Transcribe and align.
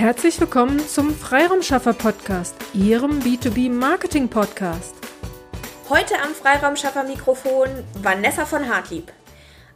Herzlich 0.00 0.40
willkommen 0.40 0.80
zum 0.80 1.14
Freiraumschaffer 1.14 1.92
Podcast, 1.92 2.54
Ihrem 2.72 3.20
B2B 3.20 3.70
Marketing 3.70 4.30
Podcast. 4.30 4.94
Heute 5.90 6.14
am 6.24 6.30
Freiraumschaffer 6.30 7.04
Mikrofon 7.04 7.68
Vanessa 8.00 8.46
von 8.46 8.66
Hartlieb. 8.66 9.12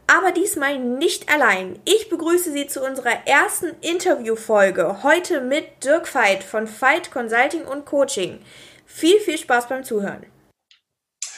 Aber 0.07 0.31
diesmal 0.31 0.79
nicht 0.79 1.31
allein. 1.31 1.77
Ich 1.85 2.09
begrüße 2.09 2.51
Sie 2.51 2.65
zu 2.65 2.83
unserer 2.83 3.27
ersten 3.27 3.67
Interviewfolge. 3.81 5.03
Heute 5.03 5.41
mit 5.41 5.83
Dirk 5.83 6.11
Veit 6.15 6.43
von 6.43 6.67
Veit 6.67 7.11
Consulting 7.11 7.65
und 7.65 7.85
Coaching. 7.85 8.39
Viel, 8.87 9.19
viel 9.19 9.37
Spaß 9.37 9.67
beim 9.67 9.83
Zuhören. 9.83 10.25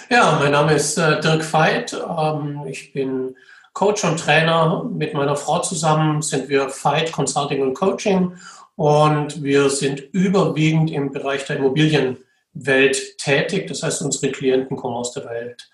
Ja, 0.10 0.40
mein 0.40 0.54
Name 0.54 0.76
ist 0.76 0.98
äh, 0.98 1.20
Dirk 1.20 1.44
Veit. 1.52 1.92
Ähm, 1.92 2.62
ich 2.66 2.94
bin 2.94 3.36
Coach 3.74 4.06
und 4.06 4.18
Trainer. 4.18 4.86
Mit 4.90 5.14
meiner 5.14 5.36
Frau 5.36 5.60
zusammen 5.60 6.22
sind 6.22 6.48
wir 6.48 6.70
Veit 6.70 7.12
Consulting 7.12 7.62
und 7.62 7.74
Coaching 7.74 8.32
und 8.78 9.42
wir 9.44 9.72
sind 9.72 10.00
überwiegend 10.14 10.92
im 10.92 11.12
Bereich 11.12 11.46
der 11.46 11.58
Immobilienwelt 11.58 13.18
tätig. 13.18 13.68
Das 13.68 13.82
heißt, 13.82 14.04
unsere 14.04 14.32
Klienten 14.32 14.78
kommen 14.78 14.96
aus 14.96 15.14
der 15.14 15.26
Welt, 15.26 15.68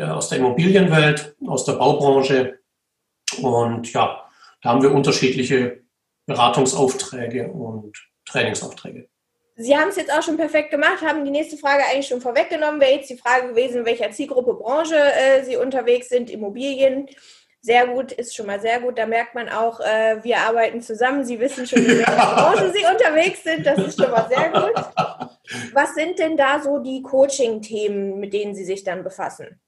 aus 0.00 0.30
der 0.30 0.38
Immobilienwelt, 0.38 1.36
aus 1.46 1.66
der 1.66 1.74
Baubranche. 1.74 2.58
Und 3.42 3.92
ja, 3.92 4.26
da 4.62 4.70
haben 4.70 4.82
wir 4.82 4.92
unterschiedliche 4.92 5.82
Beratungsaufträge 6.24 7.48
und 7.48 7.98
Trainingsaufträge. 8.24 9.08
Sie 9.56 9.76
haben 9.76 9.88
es 9.88 9.96
jetzt 9.96 10.12
auch 10.12 10.22
schon 10.22 10.38
perfekt 10.38 10.70
gemacht, 10.70 11.02
haben 11.02 11.26
die 11.26 11.30
nächste 11.30 11.58
Frage 11.58 11.82
eigentlich 11.84 12.08
schon 12.08 12.22
vorweggenommen. 12.22 12.80
Wäre 12.80 12.92
jetzt 12.92 13.10
die 13.10 13.18
Frage 13.18 13.48
gewesen, 13.48 13.80
in 13.80 13.84
welcher 13.84 14.10
Zielgruppe 14.10 14.54
Branche 14.54 14.96
äh, 14.96 15.44
Sie 15.44 15.56
unterwegs 15.56 16.08
sind, 16.08 16.30
Immobilien 16.30 17.08
sehr 17.68 17.86
gut, 17.86 18.12
ist 18.12 18.34
schon 18.34 18.46
mal 18.46 18.60
sehr 18.60 18.80
gut. 18.80 18.96
Da 18.96 19.04
merkt 19.04 19.34
man 19.34 19.50
auch, 19.50 19.78
äh, 19.80 20.16
wir 20.22 20.38
arbeiten 20.38 20.80
zusammen. 20.80 21.26
Sie 21.26 21.38
wissen 21.38 21.66
schon, 21.66 21.80
in 21.80 21.98
welcher 21.98 22.12
Branche 22.34 22.72
Sie 22.72 22.82
unterwegs 22.90 23.44
sind. 23.44 23.66
Das 23.66 23.76
ist 23.76 24.00
schon 24.00 24.10
mal 24.10 24.26
sehr 24.26 24.48
gut. 24.48 24.72
Was 25.74 25.94
sind 25.94 26.18
denn 26.18 26.38
da 26.38 26.62
so 26.62 26.78
die 26.78 27.02
Coaching-Themen, 27.02 28.18
mit 28.18 28.32
denen 28.32 28.54
Sie 28.54 28.64
sich 28.64 28.84
dann 28.84 29.04
befassen? 29.04 29.60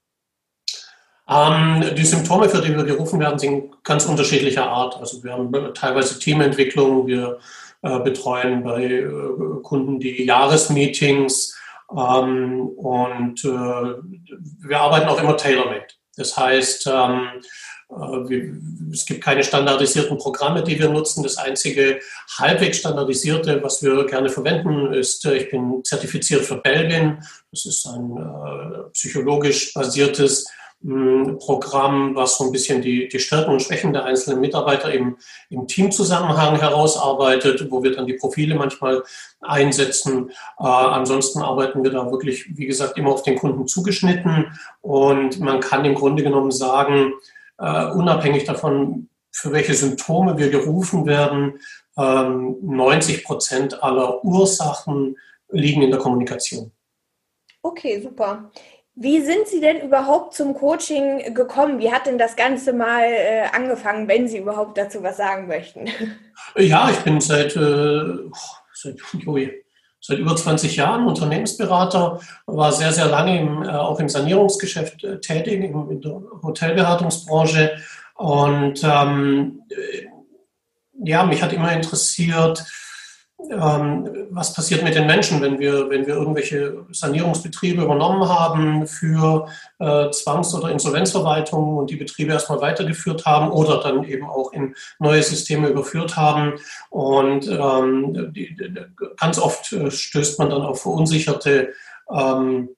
Ähm, 1.28 1.84
die 1.94 2.06
Symptome, 2.06 2.48
für 2.48 2.62
die 2.62 2.74
wir 2.74 2.84
gerufen 2.84 3.20
werden, 3.20 3.38
sind 3.38 3.84
ganz 3.84 4.06
unterschiedlicher 4.06 4.66
Art. 4.66 4.96
Also 4.96 5.22
wir 5.22 5.34
haben 5.34 5.52
teilweise 5.74 6.18
Teamentwicklung, 6.18 7.06
wir 7.06 7.38
äh, 7.82 7.98
betreuen 7.98 8.64
bei 8.64 8.82
äh, 8.82 9.10
Kunden 9.62 10.00
die 10.00 10.24
Jahresmeetings 10.24 11.54
ähm, 11.94 12.70
und 12.76 13.44
äh, 13.44 13.48
wir 13.48 14.80
arbeiten 14.80 15.08
auch 15.08 15.22
immer 15.22 15.36
tailor-made. 15.36 15.88
Das 16.16 16.36
heißt, 16.36 16.86
ähm, 16.86 17.28
äh, 17.38 17.40
es 18.92 19.04
gibt 19.04 19.22
keine 19.22 19.42
standardisierten 19.42 20.18
Programme, 20.18 20.62
die 20.62 20.78
wir 20.78 20.88
nutzen. 20.88 21.22
Das 21.22 21.36
einzige 21.36 22.00
halbwegs 22.38 22.78
standardisierte, 22.78 23.62
was 23.62 23.82
wir 23.82 24.06
gerne 24.06 24.28
verwenden, 24.28 24.92
ist, 24.92 25.24
äh, 25.24 25.36
ich 25.36 25.50
bin 25.50 25.82
zertifiziert 25.84 26.44
für 26.44 26.56
Belgien. 26.56 27.18
Das 27.50 27.66
ist 27.66 27.86
ein 27.86 28.16
äh, 28.16 28.90
psychologisch 28.92 29.74
basiertes 29.74 30.46
hm, 30.82 31.38
Programm, 31.38 32.14
was 32.14 32.38
so 32.38 32.44
ein 32.44 32.52
bisschen 32.52 32.80
die, 32.80 33.08
die 33.08 33.18
Stärken 33.18 33.50
und 33.50 33.60
Schwächen 33.60 33.92
der 33.92 34.04
einzelnen 34.04 34.40
Mitarbeiter 34.40 34.92
im, 34.92 35.16
im 35.50 35.66
Teamzusammenhang 35.66 36.58
herausarbeitet, 36.58 37.70
wo 37.70 37.82
wir 37.82 37.94
dann 37.94 38.06
die 38.06 38.14
Profile 38.14 38.54
manchmal 38.54 39.02
einsetzen. 39.40 40.30
Äh, 40.58 40.64
ansonsten 40.64 41.42
arbeiten 41.42 41.82
wir 41.82 41.90
da 41.90 42.10
wirklich, 42.10 42.56
wie 42.56 42.66
gesagt, 42.66 42.96
immer 42.98 43.10
auf 43.10 43.24
den 43.24 43.36
Kunden 43.36 43.66
zugeschnitten 43.66 44.56
und 44.80 45.40
man 45.40 45.58
kann 45.58 45.84
im 45.84 45.96
Grunde 45.96 46.22
genommen 46.22 46.52
sagen, 46.52 47.14
äh, 47.60 47.86
unabhängig 47.92 48.44
davon, 48.44 49.08
für 49.30 49.52
welche 49.52 49.74
Symptome 49.74 50.38
wir 50.38 50.50
gerufen 50.50 51.06
werden, 51.06 51.60
ähm, 51.96 52.56
90 52.62 53.24
Prozent 53.24 53.82
aller 53.82 54.24
Ursachen 54.24 55.16
liegen 55.50 55.82
in 55.82 55.90
der 55.90 56.00
Kommunikation. 56.00 56.72
Okay, 57.62 58.00
super. 58.00 58.50
Wie 58.94 59.20
sind 59.20 59.46
Sie 59.46 59.60
denn 59.60 59.80
überhaupt 59.80 60.34
zum 60.34 60.54
Coaching 60.54 61.34
gekommen? 61.34 61.78
Wie 61.78 61.92
hat 61.92 62.06
denn 62.06 62.18
das 62.18 62.36
Ganze 62.36 62.72
mal 62.72 63.04
äh, 63.04 63.44
angefangen, 63.52 64.08
wenn 64.08 64.28
Sie 64.28 64.38
überhaupt 64.38 64.76
dazu 64.76 65.02
was 65.02 65.16
sagen 65.16 65.46
möchten? 65.46 65.88
Ja, 66.56 66.90
ich 66.90 66.98
bin 66.98 67.20
seit, 67.20 67.54
äh, 67.54 68.02
seit, 68.72 68.98
seit 70.00 70.18
über 70.18 70.34
20 70.34 70.76
Jahren 70.76 71.06
Unternehmensberater, 71.06 72.20
war 72.46 72.72
sehr, 72.72 72.92
sehr 72.92 73.06
lange 73.06 73.38
im, 73.38 73.62
äh, 73.62 73.68
auch 73.68 74.00
im 74.00 74.08
Sanierungsgeschäft 74.08 75.04
äh, 75.04 75.20
tätig, 75.20 75.62
in, 75.62 76.00
der 76.00 76.22
Hotelberatungsbranche. 76.42 77.76
Und 78.14 78.82
ähm, 78.82 79.62
äh, 79.70 80.06
ja, 81.04 81.24
mich 81.24 81.42
hat 81.42 81.52
immer 81.52 81.72
interessiert, 81.72 82.64
ähm, 83.50 84.28
was 84.30 84.54
passiert 84.54 84.82
mit 84.82 84.94
den 84.94 85.06
Menschen, 85.06 85.40
wenn 85.40 85.58
wir, 85.58 85.88
wenn 85.90 86.06
wir 86.06 86.14
irgendwelche 86.14 86.84
Sanierungsbetriebe 86.90 87.82
übernommen 87.82 88.28
haben 88.28 88.86
für 88.86 89.46
äh, 89.78 90.10
Zwangs- 90.10 90.54
oder 90.54 90.70
Insolvenzverwaltung 90.70 91.78
und 91.78 91.90
die 91.90 91.96
Betriebe 91.96 92.32
erstmal 92.32 92.60
weitergeführt 92.60 93.26
haben 93.26 93.50
oder 93.50 93.80
dann 93.80 94.04
eben 94.04 94.28
auch 94.28 94.52
in 94.52 94.74
neue 94.98 95.22
Systeme 95.22 95.68
überführt 95.68 96.16
haben. 96.16 96.54
Und 96.90 97.48
ähm, 97.48 98.32
die, 98.32 98.54
die, 98.54 98.74
ganz 99.16 99.38
oft 99.38 99.72
äh, 99.72 99.90
stößt 99.90 100.38
man 100.38 100.50
dann 100.50 100.62
auf 100.62 100.82
verunsicherte 100.82 101.72
ähm, 102.12 102.68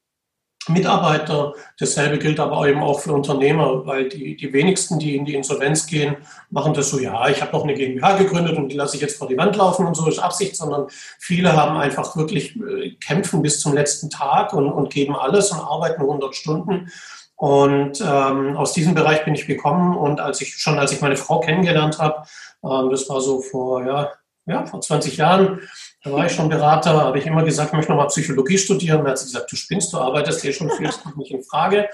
Mitarbeiter. 0.69 1.55
Dasselbe 1.79 2.19
gilt 2.19 2.39
aber 2.39 2.67
eben 2.67 2.83
auch 2.83 3.01
für 3.01 3.13
Unternehmer, 3.13 3.87
weil 3.87 4.09
die, 4.09 4.37
die 4.37 4.53
wenigsten, 4.53 4.99
die 4.99 5.17
in 5.17 5.25
die 5.25 5.35
Insolvenz 5.35 5.87
gehen, 5.87 6.17
machen 6.51 6.75
das 6.75 6.91
so, 6.91 6.99
ja, 6.99 7.29
ich 7.29 7.41
habe 7.41 7.53
noch 7.53 7.65
eine 7.65 7.75
GmbH 7.75 8.17
gegründet 8.17 8.57
und 8.57 8.69
die 8.69 8.77
lasse 8.77 8.97
ich 8.97 9.03
jetzt 9.03 9.19
vor 9.19 9.29
die 9.29 9.37
Wand 9.37 9.57
laufen 9.57 9.87
und 9.87 9.97
so 9.97 10.09
ist 10.09 10.19
Absicht, 10.19 10.57
sondern 10.57 10.87
viele 11.19 11.57
haben 11.57 11.77
einfach 11.77 12.17
wirklich 12.17 12.57
äh, 12.57 12.91
kämpfen 13.05 13.43
bis 13.43 13.61
zum 13.61 13.75
letzten 13.75 14.11
Tag 14.11 14.53
und, 14.53 14.71
und 14.71 14.93
geben 14.93 15.17
alles 15.17 15.51
und 15.51 15.61
arbeiten 15.61 16.03
100 16.03 16.35
Stunden. 16.35 16.91
Und 17.37 18.01
ähm, 18.01 18.57
aus 18.57 18.73
diesem 18.73 18.95
Bereich 18.95 19.25
bin 19.25 19.35
ich 19.35 19.47
gekommen 19.47 19.97
und 19.97 20.21
als 20.21 20.41
ich 20.41 20.59
schon 20.59 20.79
als 20.79 20.93
ich 20.93 21.01
meine 21.01 21.17
Frau 21.17 21.41
kennengelernt 21.41 21.99
habe, 21.99 22.25
ähm, 22.65 22.89
das 22.91 23.09
war 23.09 23.21
so 23.21 23.41
vor 23.41 23.85
ja 23.85 24.13
ja 24.47 24.67
vor 24.67 24.81
20 24.81 25.17
Jahren, 25.17 25.61
da 26.03 26.13
war 26.13 26.27
ich 26.27 26.33
schon 26.33 26.49
Berater, 26.49 26.93
habe 26.93 27.19
ich 27.19 27.27
immer 27.27 27.45
gesagt, 27.45 27.71
ich 27.71 27.77
möchte 27.77 27.93
nochmal 27.93 28.09
Psychologie 28.09 28.59
studieren. 28.59 29.05
Da 29.05 29.11
hat 29.11 29.19
sie 29.19 29.27
gesagt, 29.27 29.51
du 29.51 29.57
spinnst, 29.57 29.93
du 29.93 29.99
arbeitest 29.99 30.43
hier 30.43 30.53
schon 30.53 30.71
viel, 30.71 30.87
das 30.87 31.01
kommt 31.01 31.17
nicht 31.17 31.31
in 31.31 31.43
Frage. 31.43 31.89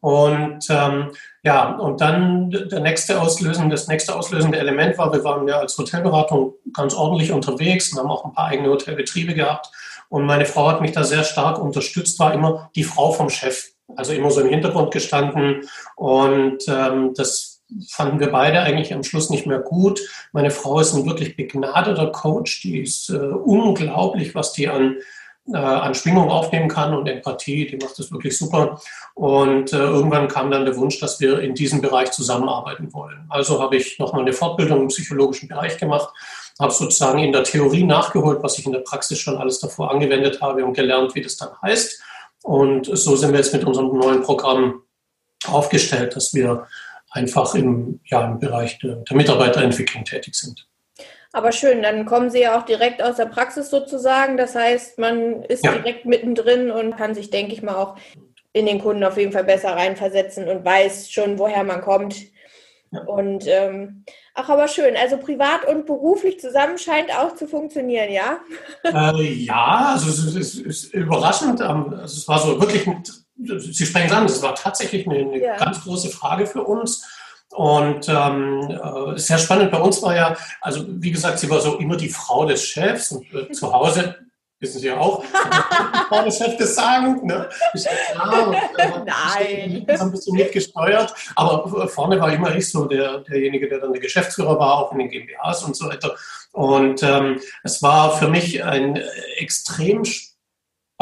Und 0.00 0.66
ähm, 0.68 1.12
ja, 1.44 1.76
und 1.76 2.00
dann 2.00 2.50
der 2.50 2.80
nächste 2.80 3.20
auslösende, 3.20 3.76
das 3.76 3.86
nächste 3.86 4.16
auslösende 4.16 4.58
Element 4.58 4.98
war, 4.98 5.12
wir 5.12 5.22
waren 5.22 5.46
ja 5.46 5.60
als 5.60 5.78
Hotelberatung 5.78 6.54
ganz 6.72 6.94
ordentlich 6.94 7.30
unterwegs 7.30 7.92
und 7.92 8.00
haben 8.00 8.10
auch 8.10 8.24
ein 8.24 8.32
paar 8.32 8.46
eigene 8.46 8.68
Hotelbetriebe 8.68 9.34
gehabt. 9.34 9.70
Und 10.08 10.26
meine 10.26 10.44
Frau 10.44 10.68
hat 10.68 10.80
mich 10.80 10.90
da 10.90 11.04
sehr 11.04 11.22
stark 11.22 11.58
unterstützt, 11.58 12.18
war 12.18 12.34
immer 12.34 12.70
die 12.74 12.82
Frau 12.82 13.12
vom 13.12 13.30
Chef. 13.30 13.68
Also 13.94 14.12
immer 14.12 14.30
so 14.30 14.40
im 14.40 14.48
Hintergrund 14.48 14.90
gestanden. 14.90 15.68
Und 15.94 16.64
ähm, 16.66 17.14
das 17.14 17.51
fanden 17.88 18.20
wir 18.20 18.30
beide 18.30 18.60
eigentlich 18.60 18.92
am 18.94 19.04
Schluss 19.04 19.30
nicht 19.30 19.46
mehr 19.46 19.60
gut. 19.60 20.00
Meine 20.32 20.50
Frau 20.50 20.80
ist 20.80 20.94
ein 20.94 21.06
wirklich 21.06 21.36
begnadeter 21.36 22.08
Coach, 22.08 22.62
die 22.62 22.80
ist 22.80 23.10
äh, 23.10 23.16
unglaublich, 23.16 24.34
was 24.34 24.52
die 24.52 24.68
an, 24.68 24.96
äh, 25.52 25.56
an 25.56 25.94
Schwingung 25.94 26.30
aufnehmen 26.30 26.68
kann 26.68 26.94
und 26.94 27.08
Empathie, 27.08 27.66
die 27.66 27.76
macht 27.76 27.98
das 27.98 28.12
wirklich 28.12 28.36
super. 28.36 28.80
Und 29.14 29.72
äh, 29.72 29.76
irgendwann 29.76 30.28
kam 30.28 30.50
dann 30.50 30.64
der 30.64 30.76
Wunsch, 30.76 30.98
dass 31.00 31.20
wir 31.20 31.40
in 31.40 31.54
diesem 31.54 31.80
Bereich 31.80 32.10
zusammenarbeiten 32.10 32.92
wollen. 32.92 33.26
Also 33.28 33.60
habe 33.60 33.76
ich 33.76 33.98
nochmal 33.98 34.22
eine 34.22 34.32
Fortbildung 34.32 34.82
im 34.82 34.88
psychologischen 34.88 35.48
Bereich 35.48 35.78
gemacht, 35.78 36.12
habe 36.60 36.72
sozusagen 36.72 37.18
in 37.18 37.32
der 37.32 37.44
Theorie 37.44 37.84
nachgeholt, 37.84 38.42
was 38.42 38.58
ich 38.58 38.66
in 38.66 38.72
der 38.72 38.80
Praxis 38.80 39.18
schon 39.18 39.36
alles 39.36 39.58
davor 39.58 39.90
angewendet 39.90 40.40
habe 40.40 40.64
und 40.64 40.74
gelernt, 40.74 41.14
wie 41.14 41.22
das 41.22 41.36
dann 41.36 41.50
heißt. 41.62 42.02
Und 42.42 42.86
so 42.86 43.16
sind 43.16 43.32
wir 43.32 43.38
jetzt 43.38 43.52
mit 43.52 43.64
unserem 43.64 43.96
neuen 43.96 44.22
Programm 44.22 44.82
aufgestellt, 45.46 46.16
dass 46.16 46.34
wir 46.34 46.66
einfach 47.12 47.54
im, 47.54 48.00
ja, 48.04 48.26
im 48.26 48.38
Bereich 48.38 48.78
der, 48.78 48.96
der 48.96 49.16
Mitarbeiterentwicklung 49.16 50.04
tätig 50.04 50.34
sind. 50.34 50.66
Aber 51.32 51.52
schön, 51.52 51.82
dann 51.82 52.04
kommen 52.04 52.30
Sie 52.30 52.40
ja 52.42 52.58
auch 52.58 52.64
direkt 52.64 53.02
aus 53.02 53.16
der 53.16 53.26
Praxis 53.26 53.70
sozusagen. 53.70 54.36
Das 54.36 54.54
heißt, 54.54 54.98
man 54.98 55.42
ist 55.44 55.64
ja. 55.64 55.72
direkt 55.72 56.04
mittendrin 56.04 56.70
und 56.70 56.96
kann 56.96 57.14
sich, 57.14 57.30
denke 57.30 57.54
ich 57.54 57.62
mal, 57.62 57.76
auch 57.76 57.96
in 58.52 58.66
den 58.66 58.80
Kunden 58.80 59.02
auf 59.04 59.16
jeden 59.16 59.32
Fall 59.32 59.44
besser 59.44 59.74
reinversetzen 59.74 60.48
und 60.48 60.64
weiß 60.64 61.10
schon, 61.10 61.38
woher 61.38 61.64
man 61.64 61.80
kommt. 61.80 62.16
Ja. 62.90 63.00
Und 63.04 63.46
ähm, 63.46 64.04
ach, 64.34 64.50
aber 64.50 64.68
schön. 64.68 64.94
Also 64.94 65.16
privat 65.16 65.66
und 65.66 65.86
beruflich 65.86 66.38
zusammen 66.38 66.76
scheint 66.76 67.10
auch 67.16 67.34
zu 67.34 67.46
funktionieren, 67.46 68.12
ja? 68.12 68.40
Äh, 68.84 69.22
ja, 69.22 69.92
also 69.94 70.10
es 70.10 70.34
ist, 70.34 70.58
ist, 70.58 70.92
überraschend. 70.92 71.62
Also 71.62 72.04
es 72.04 72.28
war 72.28 72.38
so 72.38 72.60
wirklich 72.60 72.86
mit 72.86 73.10
Sie 73.44 73.86
sprechen 73.86 74.06
es 74.06 74.12
an, 74.12 74.26
das 74.26 74.42
war 74.42 74.54
tatsächlich 74.54 75.06
eine, 75.06 75.18
eine 75.18 75.40
ja. 75.40 75.56
ganz 75.56 75.82
große 75.82 76.10
Frage 76.10 76.46
für 76.46 76.62
uns. 76.62 77.06
Und 77.50 78.08
ähm, 78.08 78.70
äh, 78.70 79.18
sehr 79.18 79.38
spannend 79.38 79.70
bei 79.70 79.78
uns 79.78 80.02
war 80.02 80.16
ja, 80.16 80.36
also 80.60 80.84
wie 80.88 81.10
gesagt, 81.10 81.38
sie 81.38 81.50
war 81.50 81.60
so 81.60 81.76
immer 81.76 81.96
die 81.96 82.08
Frau 82.08 82.46
des 82.46 82.64
Chefs 82.64 83.12
und 83.12 83.26
äh, 83.34 83.50
zu 83.50 83.70
Hause 83.72 84.16
wissen 84.62 84.80
Sie 84.80 84.86
ja 84.86 84.96
auch, 84.96 85.24
Vorderschäfte 86.08 86.66
sagen. 86.66 87.26
Ne? 87.26 87.48
Ist 87.74 87.88
klar. 88.12 88.48
Und, 88.48 88.54
äh, 88.54 88.90
Nein. 89.04 89.84
Das 89.86 90.00
ein 90.00 90.12
bisschen 90.12 90.36
mitgesteuert. 90.36 91.12
Aber 91.34 91.88
vorne 91.88 92.18
war 92.20 92.32
immer 92.32 92.54
ich 92.54 92.70
so 92.70 92.86
der, 92.86 93.18
derjenige, 93.18 93.68
der 93.68 93.80
dann 93.80 93.92
der 93.92 94.00
Geschäftsführer 94.00 94.58
war, 94.58 94.74
auch 94.78 94.92
in 94.92 95.00
den 95.00 95.10
GmbHs 95.10 95.64
und 95.64 95.76
so 95.76 95.88
weiter. 95.88 96.14
Und 96.52 97.02
ähm, 97.02 97.40
es 97.64 97.82
war 97.82 98.16
für 98.16 98.28
mich 98.28 98.62
ein 98.62 99.02
extrem 99.36 100.04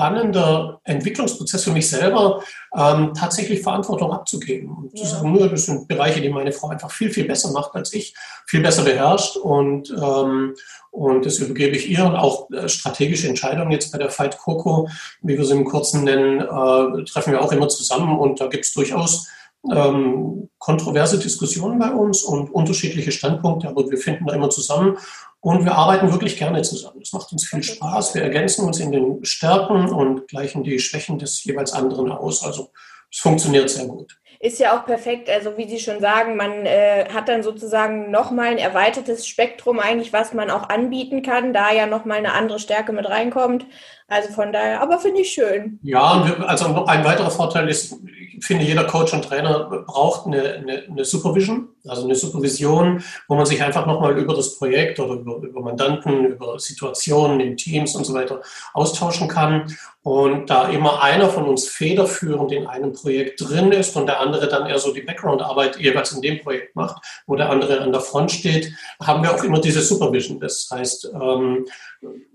spannender 0.01 0.81
Entwicklungsprozess 0.85 1.65
für 1.65 1.73
mich 1.73 1.89
selber, 1.89 2.43
ähm, 2.75 3.13
tatsächlich 3.15 3.61
Verantwortung 3.61 4.13
abzugeben. 4.13 4.71
Und 4.71 4.97
zu 4.97 5.05
sagen, 5.05 5.33
nur 5.33 5.49
das 5.49 5.67
sind 5.67 5.89
Bereiche, 5.89 6.23
die 6.23 6.31
meine 6.31 6.53
Frau 6.53 6.69
einfach 6.69 6.91
viel, 6.91 7.11
viel 7.11 7.27
besser 7.27 7.53
macht 7.53 7.75
als 7.75 7.93
ich, 7.93 8.15
viel 8.47 8.63
besser 8.63 8.83
beherrscht. 8.83 9.37
Und, 9.37 9.91
ähm, 9.91 10.55
und 10.91 11.27
das 11.27 11.39
übergebe 11.39 11.77
ich 11.77 11.91
ihr. 11.91 12.05
Und 12.05 12.17
auch 12.17 12.51
äh, 12.51 12.69
strategische 12.69 13.29
Entscheidungen 13.29 13.73
jetzt 13.73 13.93
bei 13.93 13.99
der 13.99 14.11
Fight 14.11 14.39
Coco, 14.39 14.89
wie 15.23 15.37
wir 15.37 15.45
sie 15.45 15.55
im 15.55 15.67
Kurzen 15.67 16.05
nennen, 16.05 16.41
äh, 16.41 17.05
treffen 17.05 17.33
wir 17.33 17.43
auch 17.43 17.53
immer 17.53 17.69
zusammen. 17.69 18.19
Und 18.19 18.41
da 18.41 18.47
gibt 18.47 18.65
es 18.65 18.73
durchaus 18.73 19.29
ähm, 19.71 20.49
kontroverse 20.59 21.19
Diskussionen 21.19 21.79
bei 21.79 21.91
uns 21.91 22.23
und 22.23 22.51
unterschiedliche 22.51 23.13
Standpunkte, 23.13 23.69
aber 23.69 23.91
wir 23.91 23.99
finden 23.99 24.27
da 24.27 24.35
immer 24.35 24.49
zusammen 24.49 24.97
und 25.41 25.65
wir 25.65 25.73
arbeiten 25.73 26.13
wirklich 26.13 26.37
gerne 26.37 26.63
zusammen. 26.63 27.01
Es 27.03 27.13
macht 27.13 27.33
uns 27.33 27.49
viel 27.49 27.63
Spaß. 27.63 28.15
Wir 28.15 28.23
ergänzen 28.23 28.67
uns 28.67 28.79
in 28.79 28.93
den 28.93 29.25
Stärken 29.25 29.89
und 29.89 30.29
gleichen 30.29 30.63
die 30.63 30.79
Schwächen 30.79 31.19
des 31.19 31.43
jeweils 31.45 31.73
anderen 31.73 32.13
aus. 32.13 32.45
Also 32.45 32.71
es 33.11 33.19
funktioniert 33.19 33.71
sehr 33.71 33.87
gut. 33.87 34.17
Ist 34.43 34.59
ja 34.59 34.79
auch 34.79 34.87
perfekt. 34.87 35.29
Also 35.29 35.59
wie 35.59 35.69
Sie 35.69 35.79
schon 35.79 36.01
sagen, 36.01 36.37
man 36.37 36.65
äh, 36.65 37.07
hat 37.13 37.29
dann 37.29 37.43
sozusagen 37.43 38.11
nochmal 38.11 38.47
ein 38.47 38.59
erweitertes 38.59 39.27
Spektrum 39.27 39.79
eigentlich, 39.79 40.15
was 40.15 40.33
man 40.33 40.51
auch 40.51 40.71
anbieten 40.71 41.23
kann, 41.23 41.53
da 41.53 41.73
ja 41.73 41.87
nochmal 41.87 42.19
eine 42.19 42.33
andere 42.33 42.59
Stärke 42.59 42.93
mit 42.93 43.07
reinkommt. 43.07 43.67
Also 44.09 44.33
von 44.33 44.51
daher, 44.51 44.81
aber 44.81 44.99
finde 44.99 45.21
ich 45.21 45.31
schön. 45.31 45.79
Ja, 45.83 46.35
also 46.47 46.85
ein 46.87 47.05
weiterer 47.05 47.31
Vorteil 47.31 47.69
ist, 47.69 47.99
finde, 48.45 48.65
jeder 48.65 48.85
Coach 48.85 49.13
und 49.13 49.25
Trainer 49.25 49.85
braucht 49.87 50.27
eine, 50.27 50.55
eine, 50.55 50.83
eine 50.89 51.05
Supervision, 51.05 51.69
also 51.87 52.05
eine 52.05 52.15
Supervision, 52.15 53.03
wo 53.29 53.35
man 53.35 53.47
sich 53.47 53.63
einfach 53.63 53.87
nochmal 53.87 54.17
über 54.19 54.35
das 54.35 54.59
Projekt 54.59 55.01
oder 55.01 55.15
über, 55.15 55.37
über 55.37 55.61
Mandanten, 55.61 56.27
über 56.27 56.59
Situationen 56.59 57.41
in 57.41 57.57
Teams 57.57 57.95
und 57.95 58.05
so 58.05 58.15
weiter 58.15 58.43
austauschen 58.73 59.29
kann. 59.29 59.77
Und 60.03 60.49
da 60.49 60.69
immer 60.69 61.03
einer 61.03 61.29
von 61.29 61.45
uns 61.45 61.69
federführend 61.69 62.53
in 62.53 62.67
einem 62.67 62.95
Projekt 62.95 63.41
drin 63.41 63.71
ist 63.73 63.97
und 63.97 64.07
der 64.07 64.21
andere 64.21 64.49
dann 64.49 64.67
eher 64.67 64.79
so 64.79 64.95
die 64.95 65.03
Background-Arbeit 65.03 65.79
jeweils 65.79 66.13
in 66.13 66.23
dem 66.23 66.41
Projekt 66.41 66.75
macht, 66.75 67.05
wo 67.27 67.37
der 67.37 67.51
andere 67.51 67.81
an 67.81 67.93
der 67.93 68.01
Front 68.01 68.33
steht, 68.33 68.73
haben 69.03 69.23
wir 69.23 69.35
auch 69.35 69.45
immer 69.45 69.61
diese 69.61 69.83
Supervision. 69.83 70.41
Das 70.41 70.69
heißt, 70.73 71.13
ähm, 71.13 71.67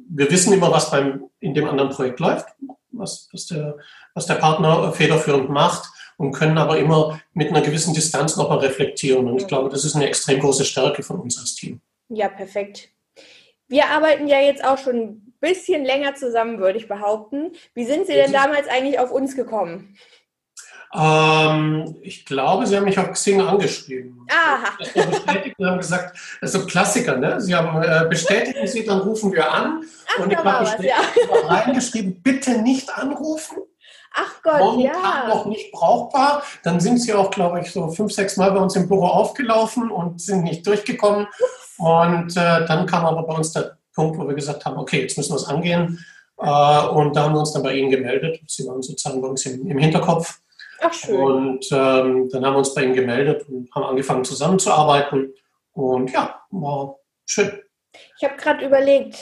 wir 0.09 0.29
wissen 0.29 0.53
immer, 0.53 0.71
was 0.71 0.91
beim, 0.91 1.23
in 1.39 1.55
dem 1.55 1.67
anderen 1.67 1.89
Projekt 1.89 2.19
läuft, 2.19 2.45
was, 2.91 3.29
was, 3.33 3.47
der, 3.47 3.77
was 4.13 4.25
der 4.27 4.35
Partner 4.35 4.91
federführend 4.91 5.49
macht 5.49 5.89
und 6.17 6.31
können 6.31 6.57
aber 6.57 6.77
immer 6.77 7.19
mit 7.33 7.49
einer 7.49 7.61
gewissen 7.61 7.93
Distanz 7.93 8.35
nochmal 8.37 8.59
reflektieren. 8.59 9.27
Und 9.27 9.41
ich 9.41 9.47
glaube, 9.47 9.69
das 9.69 9.85
ist 9.85 9.95
eine 9.95 10.07
extrem 10.07 10.39
große 10.39 10.65
Stärke 10.65 11.03
von 11.03 11.19
uns 11.19 11.37
als 11.37 11.55
Team. 11.55 11.81
Ja, 12.09 12.29
perfekt. 12.29 12.89
Wir 13.67 13.87
arbeiten 13.87 14.27
ja 14.27 14.39
jetzt 14.39 14.63
auch 14.63 14.77
schon 14.77 14.95
ein 14.95 15.33
bisschen 15.39 15.83
länger 15.85 16.15
zusammen, 16.15 16.59
würde 16.59 16.77
ich 16.77 16.87
behaupten. 16.87 17.51
Wie 17.73 17.85
sind 17.85 18.07
Sie 18.07 18.13
denn 18.13 18.31
damals 18.31 18.67
eigentlich 18.67 18.99
auf 18.99 19.11
uns 19.11 19.35
gekommen? 19.35 19.95
Ähm, 20.93 21.95
ich 22.01 22.25
glaube, 22.25 22.65
Sie 22.65 22.75
haben 22.75 22.85
mich 22.85 22.97
auf 22.97 23.11
Xing 23.11 23.41
angeschrieben. 23.41 24.25
Aha. 24.29 24.77
bestätigt 24.77 25.55
und 25.57 25.67
haben 25.67 25.77
gesagt, 25.77 26.17
das 26.39 26.53
ist 26.53 26.61
so 26.61 26.65
Klassiker, 26.67 27.17
ne? 27.17 27.41
Sie 27.41 27.53
haben 27.53 27.81
äh, 27.81 28.07
bestätigen 28.07 28.65
Sie, 28.67 28.85
dann 28.85 28.99
rufen 28.99 29.33
wir 29.33 29.51
an. 29.51 29.83
Ach, 30.07 30.23
und 30.23 30.31
ich 30.31 30.37
habe 30.37 30.85
ja. 30.85 30.95
reingeschrieben, 31.47 32.21
bitte 32.21 32.61
nicht 32.61 32.89
anrufen. 32.95 33.57
Ach 34.17 34.41
Gott, 34.43 34.59
Momentan 34.59 35.03
ja. 35.03 35.27
noch 35.27 35.45
nicht 35.45 35.71
brauchbar. 35.71 36.43
Dann 36.63 36.79
sind 36.79 36.99
Sie 36.99 37.13
auch, 37.13 37.29
glaube 37.31 37.59
ich, 37.59 37.71
so 37.71 37.89
fünf, 37.89 38.13
sechs 38.13 38.37
Mal 38.37 38.51
bei 38.51 38.59
uns 38.59 38.75
im 38.75 38.87
Büro 38.87 39.05
aufgelaufen 39.07 39.91
und 39.91 40.21
sind 40.21 40.43
nicht 40.43 40.65
durchgekommen. 40.65 41.27
Und 41.77 42.31
äh, 42.37 42.65
dann 42.65 42.85
kam 42.85 43.05
aber 43.05 43.23
bei 43.23 43.33
uns 43.33 43.51
der 43.51 43.77
Punkt, 43.93 44.17
wo 44.17 44.27
wir 44.27 44.35
gesagt 44.35 44.65
haben, 44.65 44.77
okay, 44.77 45.01
jetzt 45.01 45.17
müssen 45.17 45.33
wir 45.33 45.37
es 45.37 45.47
angehen. 45.47 45.99
Äh, 46.37 46.87
und 46.87 47.15
da 47.15 47.23
haben 47.23 47.33
wir 47.33 47.39
uns 47.39 47.53
dann 47.53 47.63
bei 47.63 47.73
Ihnen 47.73 47.89
gemeldet. 47.89 48.39
Sie 48.47 48.65
waren 48.65 48.81
sozusagen 48.81 49.21
bei 49.21 49.27
uns 49.27 49.45
im, 49.45 49.67
im 49.67 49.77
Hinterkopf. 49.77 50.39
Ach 50.81 50.93
schön. 50.93 51.15
Und 51.15 51.65
ähm, 51.71 52.29
dann 52.29 52.45
haben 52.45 52.53
wir 52.53 52.59
uns 52.59 52.73
bei 52.73 52.83
Ihnen 52.83 52.93
gemeldet 52.93 53.47
und 53.49 53.73
haben 53.73 53.85
angefangen 53.85 54.23
zusammenzuarbeiten. 54.23 55.33
Und 55.73 56.11
ja, 56.11 56.41
war 56.51 56.97
schön. 57.25 57.59
Ich 58.17 58.23
habe 58.23 58.35
gerade 58.37 58.65
überlegt, 58.65 59.17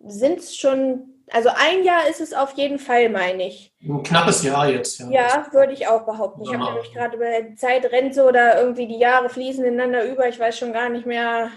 sind 0.00 0.38
es 0.38 0.56
schon, 0.56 1.09
also 1.32 1.50
ein 1.54 1.84
Jahr 1.84 2.08
ist 2.08 2.20
es 2.20 2.32
auf 2.32 2.52
jeden 2.52 2.78
Fall, 2.78 3.08
meine 3.08 3.46
ich. 3.48 3.74
Ein 3.82 4.02
knappes 4.02 4.42
Jahr 4.42 4.68
jetzt, 4.68 4.98
ja. 5.00 5.10
Ja, 5.10 5.46
würde 5.52 5.72
ich 5.72 5.86
auch 5.86 6.04
behaupten. 6.04 6.42
Ich 6.42 6.52
habe 6.52 6.64
nämlich 6.64 6.92
gerade 6.92 7.16
über 7.16 7.42
die 7.42 7.54
Zeit 7.56 7.84
rennt 7.86 8.14
so 8.14 8.28
oder 8.28 8.60
irgendwie 8.60 8.86
die 8.86 8.98
Jahre 8.98 9.28
fließen 9.28 9.64
ineinander 9.64 10.04
über. 10.04 10.28
Ich 10.28 10.38
weiß 10.38 10.58
schon 10.58 10.72
gar 10.72 10.88
nicht 10.88 11.06
mehr, 11.06 11.50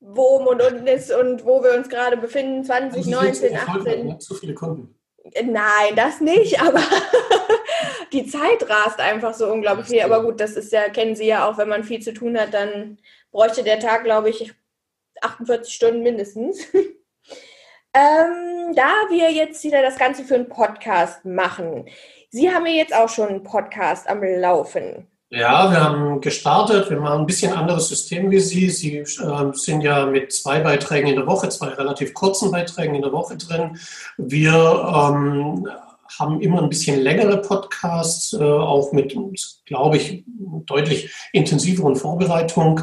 wo 0.00 0.36
oben 0.36 0.46
und 0.46 0.62
unten 0.62 0.86
ist 0.86 1.12
und 1.12 1.44
wo 1.44 1.62
wir 1.62 1.74
uns 1.74 1.88
gerade 1.88 2.16
befinden. 2.16 2.64
20, 2.64 2.98
Also 2.98 3.02
Sie 3.02 3.10
sind 3.10 3.22
19, 3.22 3.34
so 3.34 3.54
erfolgreich, 3.54 3.94
18. 3.94 4.06
ne? 4.06 4.18
Zu 4.18 4.34
viele 4.34 4.54
Kunden. 4.54 4.98
Nein, 5.42 5.96
das 5.96 6.20
nicht, 6.20 6.60
aber 6.66 6.82
die 8.12 8.26
Zeit 8.26 8.68
rast 8.68 9.00
einfach 9.00 9.34
so 9.34 9.50
unglaublich 9.50 9.86
viel. 9.86 10.02
Aber 10.02 10.22
gut, 10.22 10.40
das 10.40 10.52
ist 10.52 10.72
ja, 10.72 10.88
kennen 10.90 11.16
Sie 11.16 11.26
ja 11.26 11.48
auch, 11.48 11.58
wenn 11.58 11.68
man 11.68 11.84
viel 11.84 12.00
zu 12.00 12.12
tun 12.12 12.38
hat, 12.38 12.52
dann 12.52 12.98
bräuchte 13.32 13.64
der 13.64 13.80
Tag, 13.80 14.04
glaube 14.04 14.30
ich, 14.30 14.52
48 15.20 15.72
Stunden 15.72 16.02
mindestens. 16.02 16.66
ähm, 17.94 18.74
da 18.74 18.90
wir 19.08 19.30
jetzt 19.30 19.62
wieder 19.64 19.82
das 19.82 19.96
Ganze 19.96 20.24
für 20.24 20.34
einen 20.34 20.48
Podcast 20.48 21.24
machen, 21.24 21.86
Sie 22.30 22.50
haben 22.50 22.66
ja 22.66 22.72
jetzt 22.72 22.94
auch 22.94 23.08
schon 23.08 23.28
einen 23.28 23.42
Podcast 23.44 24.08
am 24.08 24.22
Laufen. 24.22 25.06
Ja, 25.30 25.70
wir 25.70 25.82
haben 25.82 26.20
gestartet. 26.20 26.90
Wir 26.90 26.98
machen 26.98 27.20
ein 27.20 27.26
bisschen 27.26 27.52
anderes 27.52 27.88
System 27.88 28.30
wie 28.30 28.40
Sie. 28.40 28.70
Sie 28.70 28.98
äh, 28.98 29.06
sind 29.52 29.82
ja 29.82 30.06
mit 30.06 30.32
zwei 30.32 30.60
Beiträgen 30.60 31.08
in 31.08 31.16
der 31.16 31.26
Woche, 31.26 31.48
zwei 31.48 31.68
relativ 31.68 32.14
kurzen 32.14 32.50
Beiträgen 32.50 32.94
in 32.94 33.02
der 33.02 33.12
Woche 33.12 33.36
drin. 33.36 33.78
Wir 34.16 34.52
ähm, 34.52 35.68
haben 36.18 36.40
immer 36.40 36.62
ein 36.62 36.68
bisschen 36.68 37.00
längere 37.00 37.40
Podcasts, 37.40 38.32
äh, 38.32 38.42
auch 38.42 38.92
mit, 38.92 39.16
glaube 39.66 39.96
ich, 39.96 40.24
deutlich 40.66 41.12
intensiveren 41.32 41.96
Vorbereitung. 41.96 42.82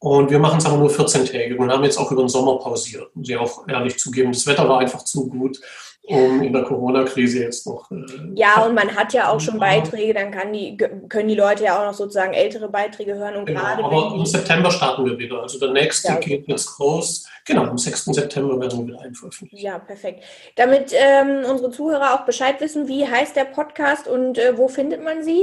Und 0.00 0.30
wir 0.30 0.38
machen 0.38 0.58
es 0.58 0.64
aber 0.64 0.78
nur 0.78 0.88
14-tägig 0.88 1.58
und 1.58 1.70
haben 1.70 1.84
jetzt 1.84 1.98
auch 1.98 2.10
über 2.10 2.22
den 2.22 2.28
Sommer 2.30 2.58
pausiert, 2.58 3.14
muss 3.14 3.28
ich 3.28 3.36
auch 3.36 3.68
ehrlich 3.68 3.98
zugeben. 3.98 4.32
Das 4.32 4.46
Wetter 4.46 4.66
war 4.66 4.80
einfach 4.80 5.04
zu 5.04 5.28
gut, 5.28 5.60
um 6.04 6.42
in 6.42 6.54
der 6.54 6.62
Corona-Krise 6.62 7.42
jetzt 7.42 7.66
noch. 7.66 7.90
Äh, 7.90 8.06
Ja, 8.34 8.64
und 8.64 8.74
man 8.74 8.96
hat 8.96 9.12
ja 9.12 9.28
auch 9.28 9.38
schon. 9.38 9.58
Beiträge, 9.58 10.14
dann 10.14 10.30
kann 10.30 10.54
die, 10.54 10.78
können 10.78 11.28
die 11.28 11.34
Leute 11.34 11.64
ja 11.64 11.78
auch 11.78 11.84
noch 11.84 11.92
sozusagen 11.92 12.32
ältere 12.32 12.70
Beiträge 12.70 13.14
hören 13.14 13.36
und 13.36 13.44
Genau, 13.44 13.60
gerade 13.60 13.84
aber 13.84 14.14
im 14.16 14.24
September 14.24 14.70
starten 14.70 15.04
wir 15.04 15.18
wieder. 15.18 15.42
Also 15.42 15.58
der 15.60 15.72
nächste 15.72 16.08
Ja, 16.08 16.16
okay. 16.16 16.38
geht 16.38 16.48
jetzt 16.48 16.76
groß. 16.76 17.26
Genau, 17.44 17.64
am 17.64 17.76
6. 17.76 18.06
September 18.06 18.58
werden 18.58 18.78
wir 18.80 18.94
wieder 18.94 19.02
einveröffentlichen. 19.02 19.62
Ja, 19.62 19.78
perfekt. 19.78 20.24
Damit 20.56 20.94
ähm, 20.94 21.44
unsere 21.46 21.70
Zuhörer 21.70 22.14
auch 22.14 22.24
Bescheid 22.24 22.58
wissen, 22.62 22.88
wie 22.88 23.06
heißt 23.06 23.36
der 23.36 23.44
Podcast 23.44 24.08
und 24.08 24.38
äh, 24.38 24.56
wo 24.56 24.68
findet 24.68 25.04
man 25.04 25.22
sie? 25.22 25.42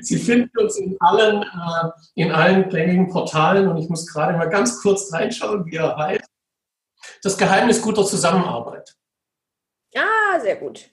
Sie 0.00 0.18
finden 0.18 0.56
uns 0.58 0.76
in 0.78 0.96
allen, 1.00 1.42
äh, 1.42 1.90
in 2.14 2.32
allen 2.32 2.68
gängigen 2.68 3.08
Portalen 3.08 3.68
und 3.68 3.78
ich 3.78 3.88
muss 3.88 4.06
gerade 4.06 4.36
mal 4.36 4.48
ganz 4.48 4.80
kurz 4.80 5.12
reinschauen, 5.12 5.66
wie 5.66 5.76
er 5.76 5.96
heißt. 5.96 6.24
Das 7.22 7.36
Geheimnis 7.36 7.82
guter 7.82 8.04
Zusammenarbeit. 8.04 8.94
Ah, 9.94 10.40
sehr 10.40 10.56
gut. 10.56 10.90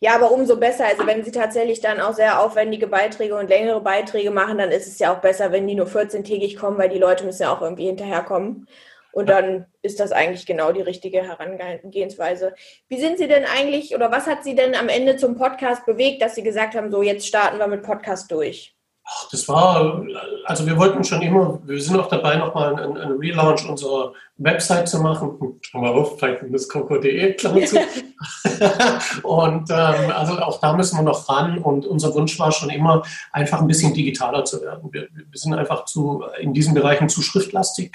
Ja, 0.00 0.16
aber 0.16 0.30
umso 0.32 0.56
besser. 0.56 0.86
Also 0.86 1.06
wenn 1.06 1.24
Sie 1.24 1.30
tatsächlich 1.30 1.80
dann 1.80 2.00
auch 2.00 2.14
sehr 2.14 2.40
aufwendige 2.40 2.86
Beiträge 2.86 3.36
und 3.36 3.48
längere 3.48 3.80
Beiträge 3.80 4.30
machen, 4.30 4.58
dann 4.58 4.70
ist 4.70 4.86
es 4.86 4.98
ja 4.98 5.14
auch 5.14 5.20
besser, 5.20 5.52
wenn 5.52 5.66
die 5.66 5.74
nur 5.74 5.86
14-tägig 5.86 6.58
kommen, 6.58 6.78
weil 6.78 6.88
die 6.88 6.98
Leute 6.98 7.24
müssen 7.24 7.42
ja 7.42 7.52
auch 7.52 7.62
irgendwie 7.62 7.86
hinterherkommen. 7.86 8.68
Und 9.14 9.28
dann 9.28 9.66
ist 9.80 10.00
das 10.00 10.10
eigentlich 10.10 10.44
genau 10.44 10.72
die 10.72 10.80
richtige 10.80 11.22
Herangehensweise. 11.22 12.52
Wie 12.88 12.98
sind 12.98 13.16
Sie 13.16 13.28
denn 13.28 13.44
eigentlich 13.44 13.94
oder 13.94 14.10
was 14.10 14.26
hat 14.26 14.42
Sie 14.42 14.56
denn 14.56 14.74
am 14.74 14.88
Ende 14.88 15.16
zum 15.16 15.36
Podcast 15.36 15.86
bewegt, 15.86 16.20
dass 16.20 16.34
Sie 16.34 16.42
gesagt 16.42 16.74
haben, 16.74 16.90
so 16.90 17.00
jetzt 17.00 17.26
starten 17.26 17.58
wir 17.58 17.68
mit 17.68 17.84
Podcast 17.84 18.30
durch? 18.32 18.74
Ach, 19.06 19.28
das 19.30 19.46
war, 19.48 20.02
also 20.46 20.66
wir 20.66 20.78
wollten 20.78 21.04
schon 21.04 21.20
immer, 21.20 21.60
wir 21.64 21.80
sind 21.80 22.00
auch 22.00 22.08
dabei, 22.08 22.36
nochmal 22.36 22.74
einen, 22.74 22.96
einen 22.96 23.18
Relaunch 23.18 23.68
unserer 23.68 24.14
Website 24.38 24.88
zu 24.88 24.98
machen. 24.98 25.60
Mal 25.74 25.92
auf, 25.92 26.18
vielleicht.de, 26.18 27.34
Klammer 27.34 27.66
zu. 27.66 27.76
und 29.22 29.70
ähm, 29.70 30.10
also 30.10 30.38
auch 30.38 30.58
da 30.58 30.72
müssen 30.72 30.96
wir 30.96 31.02
noch 31.02 31.28
ran. 31.28 31.58
Und 31.58 31.86
unser 31.86 32.14
Wunsch 32.14 32.38
war 32.40 32.50
schon 32.50 32.70
immer, 32.70 33.02
einfach 33.30 33.60
ein 33.60 33.66
bisschen 33.66 33.92
digitaler 33.92 34.44
zu 34.44 34.62
werden. 34.62 34.88
Wir, 34.90 35.08
wir 35.12 35.26
sind 35.38 35.52
einfach 35.52 35.84
zu, 35.84 36.24
in 36.40 36.54
diesen 36.54 36.72
Bereichen 36.72 37.10
zu 37.10 37.20
schriftlastig, 37.20 37.92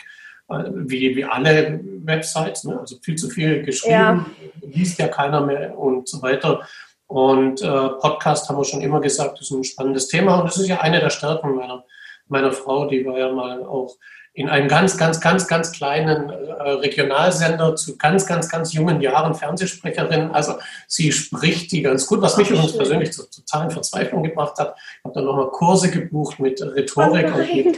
wie, 0.50 1.16
wie 1.16 1.26
alle 1.26 1.80
Websites. 2.04 2.64
Ne? 2.64 2.80
Also 2.80 2.98
viel 3.02 3.16
zu 3.16 3.30
viel 3.30 3.64
geschrieben, 3.64 4.26
liest 4.62 5.00
ja 5.00 5.08
keiner 5.08 5.42
mehr 5.42 5.78
und 5.78 6.08
so 6.08 6.22
weiter. 6.22 6.62
Und 7.08 7.62
äh, 7.62 7.66
Podcast 7.66 8.50
haben 8.50 8.58
wir 8.58 8.66
schon 8.66 8.82
immer 8.82 9.02
gesagt, 9.02 9.42
ist 9.42 9.52
ein 9.52 9.64
spannendes 9.64 10.08
Thema. 10.08 10.40
Und 10.40 10.46
das 10.46 10.58
ist 10.58 10.68
ja 10.68 10.82
eine 10.82 11.00
der 11.00 11.10
Stärken 11.10 11.56
meiner, 11.56 11.84
meiner 12.28 12.52
Frau, 12.52 12.88
die 12.88 13.06
war 13.06 13.18
ja 13.18 13.32
mal 13.32 13.64
auch 13.64 13.96
in 14.34 14.48
einem 14.48 14.68
ganz, 14.68 14.98
ganz, 14.98 15.20
ganz, 15.20 15.48
ganz 15.48 15.72
kleinen 15.72 16.30
äh, 16.30 16.70
Regionalsender 16.70 17.76
zu 17.76 17.98
ganz, 17.98 18.26
ganz, 18.26 18.48
ganz 18.48 18.74
jungen 18.74 19.02
Jahren 19.02 19.34
Fernsehsprecherin. 19.34 20.32
Also 20.32 20.54
sie 20.88 21.12
spricht 21.12 21.72
die 21.72 21.82
ganz 21.82 22.06
gut, 22.06 22.22
was 22.22 22.38
mich 22.38 22.50
übrigens 22.50 22.78
persönlich 22.78 23.12
zur 23.12 23.30
totalen 23.30 23.72
Verzweiflung 23.72 24.24
gebracht 24.24 24.58
hat. 24.60 24.76
Ich 24.78 25.04
habe 25.04 25.16
dann 25.16 25.26
nochmal 25.26 25.50
Kurse 25.50 25.90
gebucht 25.90 26.40
mit 26.40 26.62
Rhetorik 26.62 27.32
oh 27.34 27.40
und 27.40 27.48
wie, 27.48 27.78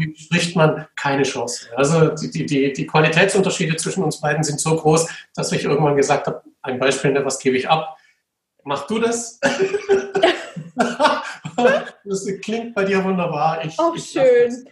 wie, 0.00 0.16
spricht 0.16 0.56
man 0.56 0.86
keine 0.96 1.22
Chance. 1.22 1.68
Also 1.76 2.08
die, 2.08 2.46
die, 2.46 2.72
die 2.72 2.86
Qualitätsunterschiede 2.86 3.76
zwischen 3.76 4.02
uns 4.02 4.20
beiden 4.20 4.42
sind 4.42 4.60
so 4.60 4.74
groß, 4.74 5.08
dass 5.34 5.52
ich 5.52 5.64
irgendwann 5.64 5.96
gesagt 5.96 6.26
habe, 6.26 6.42
ein 6.62 6.78
Beispiel, 6.78 7.12
ne, 7.12 7.24
was 7.24 7.38
gebe 7.38 7.56
ich 7.56 7.68
ab? 7.68 7.96
Mach 8.64 8.86
du 8.86 8.98
das? 8.98 9.38
das 12.04 12.26
klingt 12.42 12.74
bei 12.74 12.84
dir 12.84 13.04
wunderbar. 13.04 13.64
Ich, 13.64 13.78
Auch 13.78 13.94
ich 13.94 14.10
schön. 14.10 14.66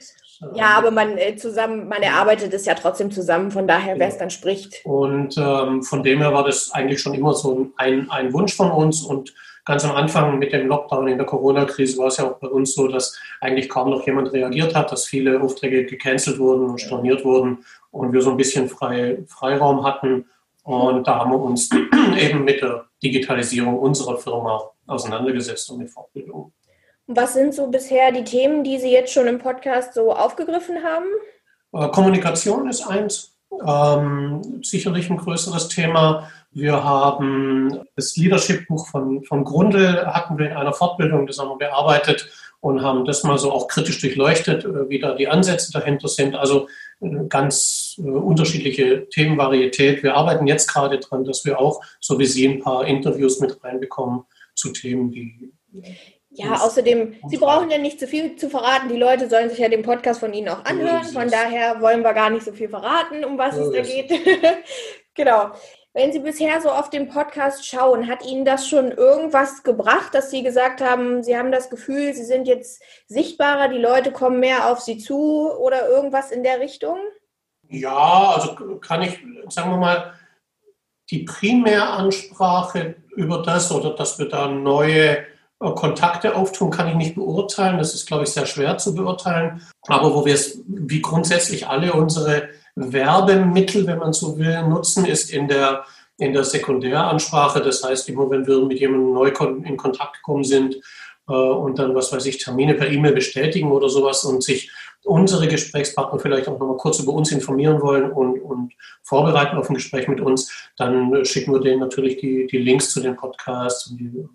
Ja, 0.54 0.76
aber 0.76 0.90
man 0.92 1.18
äh, 1.18 1.34
zusammen, 1.36 1.88
man 1.88 2.02
erarbeitet 2.02 2.54
es 2.54 2.64
ja 2.64 2.74
trotzdem 2.74 3.10
zusammen, 3.10 3.50
von 3.50 3.66
daher, 3.66 3.98
wer 3.98 4.08
es 4.08 4.18
dann 4.18 4.30
spricht. 4.30 4.84
Und 4.84 5.36
ähm, 5.36 5.82
von 5.82 6.02
dem 6.04 6.20
her 6.20 6.32
war 6.32 6.44
das 6.44 6.70
eigentlich 6.70 7.00
schon 7.00 7.14
immer 7.14 7.34
so 7.34 7.72
ein, 7.76 8.08
ein 8.10 8.32
Wunsch 8.32 8.54
von 8.54 8.70
uns. 8.70 9.02
Und 9.02 9.34
ganz 9.68 9.84
am 9.84 9.94
Anfang 9.94 10.38
mit 10.38 10.52
dem 10.54 10.66
Lockdown 10.66 11.08
in 11.08 11.18
der 11.18 11.26
Corona-Krise 11.26 11.98
war 11.98 12.06
es 12.06 12.16
ja 12.16 12.24
auch 12.24 12.38
bei 12.38 12.48
uns 12.48 12.74
so, 12.74 12.88
dass 12.88 13.16
eigentlich 13.42 13.68
kaum 13.68 13.90
noch 13.90 14.04
jemand 14.06 14.32
reagiert 14.32 14.74
hat, 14.74 14.90
dass 14.90 15.04
viele 15.04 15.40
Aufträge 15.42 15.84
gecancelt 15.84 16.38
wurden 16.38 16.70
und 16.70 16.80
storniert 16.80 17.22
wurden 17.22 17.66
und 17.90 18.14
wir 18.14 18.22
so 18.22 18.30
ein 18.30 18.38
bisschen 18.38 18.70
frei, 18.70 19.18
Freiraum 19.26 19.84
hatten. 19.84 20.24
Und 20.62 21.06
da 21.06 21.16
haben 21.16 21.32
wir 21.32 21.40
uns 21.40 21.68
eben 22.18 22.44
mit 22.44 22.62
der 22.62 22.86
Digitalisierung 23.02 23.78
unserer 23.78 24.16
Firma 24.16 24.70
auseinandergesetzt 24.86 25.70
und 25.70 25.78
mit 25.78 25.90
Fortbildung. 25.90 26.50
Was 27.06 27.34
sind 27.34 27.52
so 27.52 27.66
bisher 27.66 28.10
die 28.10 28.24
Themen, 28.24 28.64
die 28.64 28.78
Sie 28.78 28.90
jetzt 28.90 29.12
schon 29.12 29.26
im 29.26 29.38
Podcast 29.38 29.92
so 29.92 30.14
aufgegriffen 30.14 30.76
haben? 30.82 31.06
Äh, 31.74 31.90
Kommunikation 31.90 32.70
ist 32.70 32.86
eins, 32.88 33.36
ähm, 33.66 34.62
sicherlich 34.62 35.10
ein 35.10 35.18
größeres 35.18 35.68
Thema. 35.68 36.30
Wir 36.50 36.82
haben 36.82 37.84
das 37.94 38.16
Leadership-Buch 38.16 38.88
von, 38.88 39.22
von 39.24 39.44
Grundel, 39.44 40.06
hatten 40.06 40.38
wir 40.38 40.46
in 40.50 40.56
einer 40.56 40.72
Fortbildung, 40.72 41.26
das 41.26 41.38
haben 41.38 41.50
wir 41.50 41.58
bearbeitet 41.58 42.28
und 42.60 42.82
haben 42.82 43.04
das 43.04 43.22
mal 43.22 43.38
so 43.38 43.52
auch 43.52 43.68
kritisch 43.68 44.00
durchleuchtet, 44.00 44.64
äh, 44.64 44.88
wie 44.88 44.98
da 44.98 45.14
die 45.14 45.28
Ansätze 45.28 45.72
dahinter 45.72 46.08
sind. 46.08 46.34
Also 46.34 46.68
äh, 47.00 47.26
ganz 47.28 47.96
äh, 47.98 48.02
unterschiedliche 48.08 49.08
Themenvarietät. 49.08 50.02
Wir 50.02 50.14
arbeiten 50.14 50.46
jetzt 50.46 50.72
gerade 50.72 50.98
dran, 50.98 51.24
dass 51.24 51.44
wir 51.44 51.60
auch, 51.60 51.82
so 52.00 52.18
wie 52.18 52.26
Sie, 52.26 52.48
ein 52.48 52.60
paar 52.60 52.86
Interviews 52.86 53.40
mit 53.40 53.62
reinbekommen 53.62 54.24
zu 54.54 54.72
Themen, 54.72 55.10
die 55.10 55.52
ja, 56.30 56.54
außerdem, 56.54 57.14
Sie 57.28 57.36
brauchen 57.36 57.70
ja 57.70 57.78
nicht 57.78 57.98
zu 57.98 58.06
viel 58.06 58.36
zu 58.36 58.48
verraten. 58.48 58.88
Die 58.88 58.96
Leute 58.96 59.28
sollen 59.28 59.50
sich 59.50 59.58
ja 59.58 59.68
den 59.68 59.82
Podcast 59.82 60.20
von 60.20 60.32
Ihnen 60.32 60.48
auch 60.48 60.64
anhören. 60.64 61.02
Von 61.04 61.28
daher 61.28 61.80
wollen 61.80 62.02
wir 62.02 62.12
gar 62.12 62.30
nicht 62.30 62.44
so 62.44 62.52
viel 62.52 62.68
verraten, 62.68 63.24
um 63.24 63.36
was 63.38 63.56
es 63.56 63.72
da 63.72 63.80
geht. 63.80 64.08
genau. 65.14 65.50
Wenn 65.94 66.12
Sie 66.12 66.18
bisher 66.18 66.60
so 66.60 66.68
auf 66.68 66.90
den 66.90 67.08
Podcast 67.08 67.66
schauen, 67.66 68.08
hat 68.08 68.24
Ihnen 68.24 68.44
das 68.44 68.68
schon 68.68 68.92
irgendwas 68.92 69.62
gebracht, 69.62 70.14
dass 70.14 70.30
Sie 70.30 70.42
gesagt 70.42 70.80
haben, 70.80 71.22
Sie 71.22 71.36
haben 71.36 71.50
das 71.50 71.70
Gefühl, 71.70 72.14
Sie 72.14 72.24
sind 72.24 72.46
jetzt 72.46 72.82
sichtbarer, 73.06 73.68
die 73.68 73.78
Leute 73.78 74.12
kommen 74.12 74.38
mehr 74.38 74.70
auf 74.70 74.80
Sie 74.80 74.98
zu 74.98 75.50
oder 75.50 75.88
irgendwas 75.88 76.30
in 76.30 76.42
der 76.42 76.60
Richtung? 76.60 76.98
Ja, 77.68 78.32
also 78.34 78.54
kann 78.80 79.02
ich, 79.02 79.18
sagen 79.48 79.70
wir 79.70 79.78
mal, 79.78 80.12
die 81.10 81.24
Primäransprache 81.24 82.96
über 83.16 83.42
das 83.42 83.72
oder 83.72 83.94
dass 83.94 84.18
wir 84.18 84.28
da 84.28 84.48
neue 84.48 85.18
äh, 85.60 85.70
Kontakte 85.74 86.36
auftun, 86.36 86.70
kann 86.70 86.88
ich 86.88 86.94
nicht 86.94 87.14
beurteilen. 87.14 87.78
Das 87.78 87.94
ist, 87.94 88.06
glaube 88.06 88.24
ich, 88.24 88.30
sehr 88.30 88.46
schwer 88.46 88.78
zu 88.78 88.94
beurteilen. 88.94 89.62
Aber 89.86 90.14
wo 90.14 90.24
wir 90.24 90.34
es, 90.34 90.62
wie 90.66 91.02
grundsätzlich 91.02 91.66
alle 91.66 91.94
unsere 91.94 92.50
Werbemittel, 92.78 93.86
wenn 93.86 93.98
man 93.98 94.12
so 94.12 94.38
will, 94.38 94.62
nutzen, 94.62 95.04
ist 95.04 95.30
in 95.30 95.48
der, 95.48 95.84
in 96.16 96.32
der 96.32 96.44
Sekundäransprache. 96.44 97.60
Das 97.60 97.82
heißt, 97.82 98.08
immer 98.08 98.30
wenn 98.30 98.46
wir 98.46 98.60
mit 98.64 98.80
jemandem 98.80 99.12
neu 99.12 99.32
in 99.64 99.76
Kontakt 99.76 100.16
gekommen 100.16 100.44
sind 100.44 100.76
äh, 101.28 101.32
und 101.32 101.78
dann, 101.78 101.94
was 101.94 102.12
weiß 102.12 102.26
ich, 102.26 102.38
Termine 102.38 102.74
per 102.74 102.90
E-Mail 102.90 103.12
bestätigen 103.12 103.72
oder 103.72 103.88
sowas 103.88 104.24
und 104.24 104.42
sich 104.42 104.70
unsere 105.04 105.48
Gesprächspartner 105.48 106.18
vielleicht 106.18 106.48
auch 106.48 106.58
nochmal 106.58 106.76
kurz 106.76 106.98
über 106.98 107.12
uns 107.12 107.32
informieren 107.32 107.80
wollen 107.80 108.10
und, 108.10 108.40
und 108.40 108.72
vorbereiten 109.02 109.56
auf 109.56 109.70
ein 109.70 109.74
Gespräch 109.74 110.06
mit 110.08 110.20
uns, 110.20 110.52
dann 110.76 111.24
schicken 111.24 111.52
wir 111.52 111.60
denen 111.60 111.80
natürlich 111.80 112.18
die, 112.18 112.46
die 112.46 112.58
Links 112.58 112.90
zu 112.90 113.00
den 113.00 113.16
Podcasts 113.16 113.86
und 113.86 113.98
die, 113.98 114.28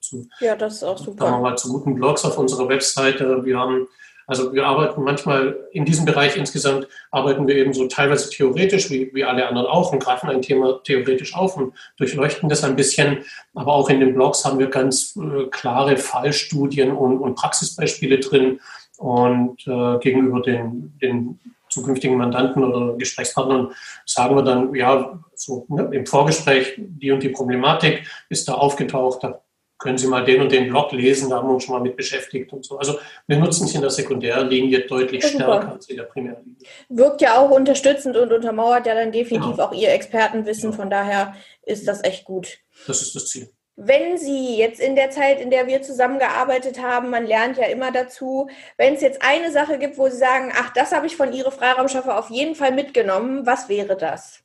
zu, 0.00 0.28
ja, 0.40 0.54
das 0.54 0.74
ist 0.74 0.84
auch 0.84 0.98
super. 0.98 1.38
Mal, 1.38 1.56
zu 1.56 1.72
guten 1.72 1.94
Blogs 1.94 2.24
auf 2.24 2.38
unserer 2.38 2.68
Webseite. 2.68 3.44
Wir 3.44 3.58
haben 3.58 3.88
also 4.30 4.52
wir 4.54 4.64
arbeiten 4.64 5.02
manchmal 5.02 5.58
in 5.72 5.84
diesem 5.84 6.04
Bereich 6.04 6.36
insgesamt, 6.36 6.86
arbeiten 7.10 7.46
wir 7.48 7.56
eben 7.56 7.74
so 7.74 7.88
teilweise 7.88 8.30
theoretisch, 8.30 8.88
wie, 8.90 9.10
wie 9.12 9.24
alle 9.24 9.46
anderen 9.46 9.66
auch, 9.66 9.92
und 9.92 10.02
greifen 10.02 10.30
ein 10.30 10.40
Thema 10.40 10.80
theoretisch 10.84 11.34
auf 11.34 11.56
und 11.56 11.74
durchleuchten 11.96 12.48
das 12.48 12.64
ein 12.64 12.76
bisschen. 12.76 13.24
Aber 13.54 13.72
auch 13.72 13.90
in 13.90 14.00
den 14.00 14.14
Blogs 14.14 14.44
haben 14.44 14.58
wir 14.58 14.68
ganz 14.68 15.16
äh, 15.16 15.46
klare 15.50 15.96
Fallstudien 15.96 16.92
und, 16.92 17.18
und 17.18 17.34
Praxisbeispiele 17.34 18.20
drin, 18.20 18.60
und 19.00 19.66
äh, 19.66 19.98
gegenüber 19.98 20.42
den, 20.42 20.92
den 21.00 21.40
zukünftigen 21.70 22.18
Mandanten 22.18 22.62
oder 22.62 22.98
Gesprächspartnern 22.98 23.72
sagen 24.04 24.36
wir 24.36 24.42
dann, 24.42 24.74
ja, 24.74 25.18
so 25.34 25.64
ne, 25.68 25.88
im 25.92 26.04
Vorgespräch, 26.04 26.74
die 26.76 27.10
und 27.10 27.22
die 27.22 27.30
Problematik 27.30 28.06
ist 28.28 28.46
da 28.46 28.54
aufgetaucht, 28.54 29.24
da 29.24 29.40
können 29.80 29.98
Sie 29.98 30.06
mal 30.06 30.24
den 30.24 30.40
und 30.42 30.52
den 30.52 30.68
Blog 30.68 30.92
lesen, 30.92 31.30
da 31.30 31.38
haben 31.38 31.48
wir 31.48 31.54
uns 31.54 31.64
schon 31.64 31.74
mal 31.74 31.80
mit 31.80 31.96
beschäftigt 31.96 32.52
und 32.52 32.64
so. 32.64 32.78
Also 32.78 32.98
wir 33.26 33.38
nutzen 33.38 33.64
es 33.64 33.74
in 33.74 33.80
der 33.80 33.90
Sekundärlinie 33.90 34.86
deutlich 34.86 35.24
stärker 35.24 35.72
als 35.72 35.88
in 35.88 35.96
der 35.96 36.04
Primärlinie. 36.04 36.56
Wirkt 36.90 37.22
ja 37.22 37.38
auch 37.38 37.50
unterstützend 37.50 38.16
und 38.16 38.32
untermauert 38.32 38.86
ja 38.86 38.94
dann 38.94 39.10
definitiv 39.10 39.52
genau. 39.52 39.64
auch 39.64 39.72
Ihr 39.72 39.90
Expertenwissen, 39.90 40.70
ja. 40.70 40.76
von 40.76 40.90
daher 40.90 41.34
ist 41.62 41.88
das 41.88 42.04
echt 42.04 42.24
gut. 42.24 42.58
Das 42.86 43.00
ist 43.00 43.14
das 43.14 43.26
Ziel. 43.26 43.50
Wenn 43.82 44.18
Sie 44.18 44.58
jetzt 44.58 44.78
in 44.78 44.94
der 44.94 45.08
Zeit, 45.08 45.40
in 45.40 45.50
der 45.50 45.66
wir 45.66 45.80
zusammengearbeitet 45.80 46.82
haben, 46.82 47.08
man 47.08 47.26
lernt 47.26 47.56
ja 47.56 47.64
immer 47.64 47.90
dazu, 47.90 48.50
wenn 48.76 48.94
es 48.94 49.00
jetzt 49.00 49.22
eine 49.22 49.50
Sache 49.50 49.78
gibt, 49.78 49.96
wo 49.96 50.10
Sie 50.10 50.18
sagen, 50.18 50.52
ach, 50.54 50.70
das 50.74 50.92
habe 50.92 51.06
ich 51.06 51.16
von 51.16 51.32
Ihre 51.32 51.50
Freiraumschaffer 51.50 52.18
auf 52.18 52.28
jeden 52.28 52.54
Fall 52.54 52.72
mitgenommen, 52.72 53.46
was 53.46 53.70
wäre 53.70 53.96
das? 53.96 54.42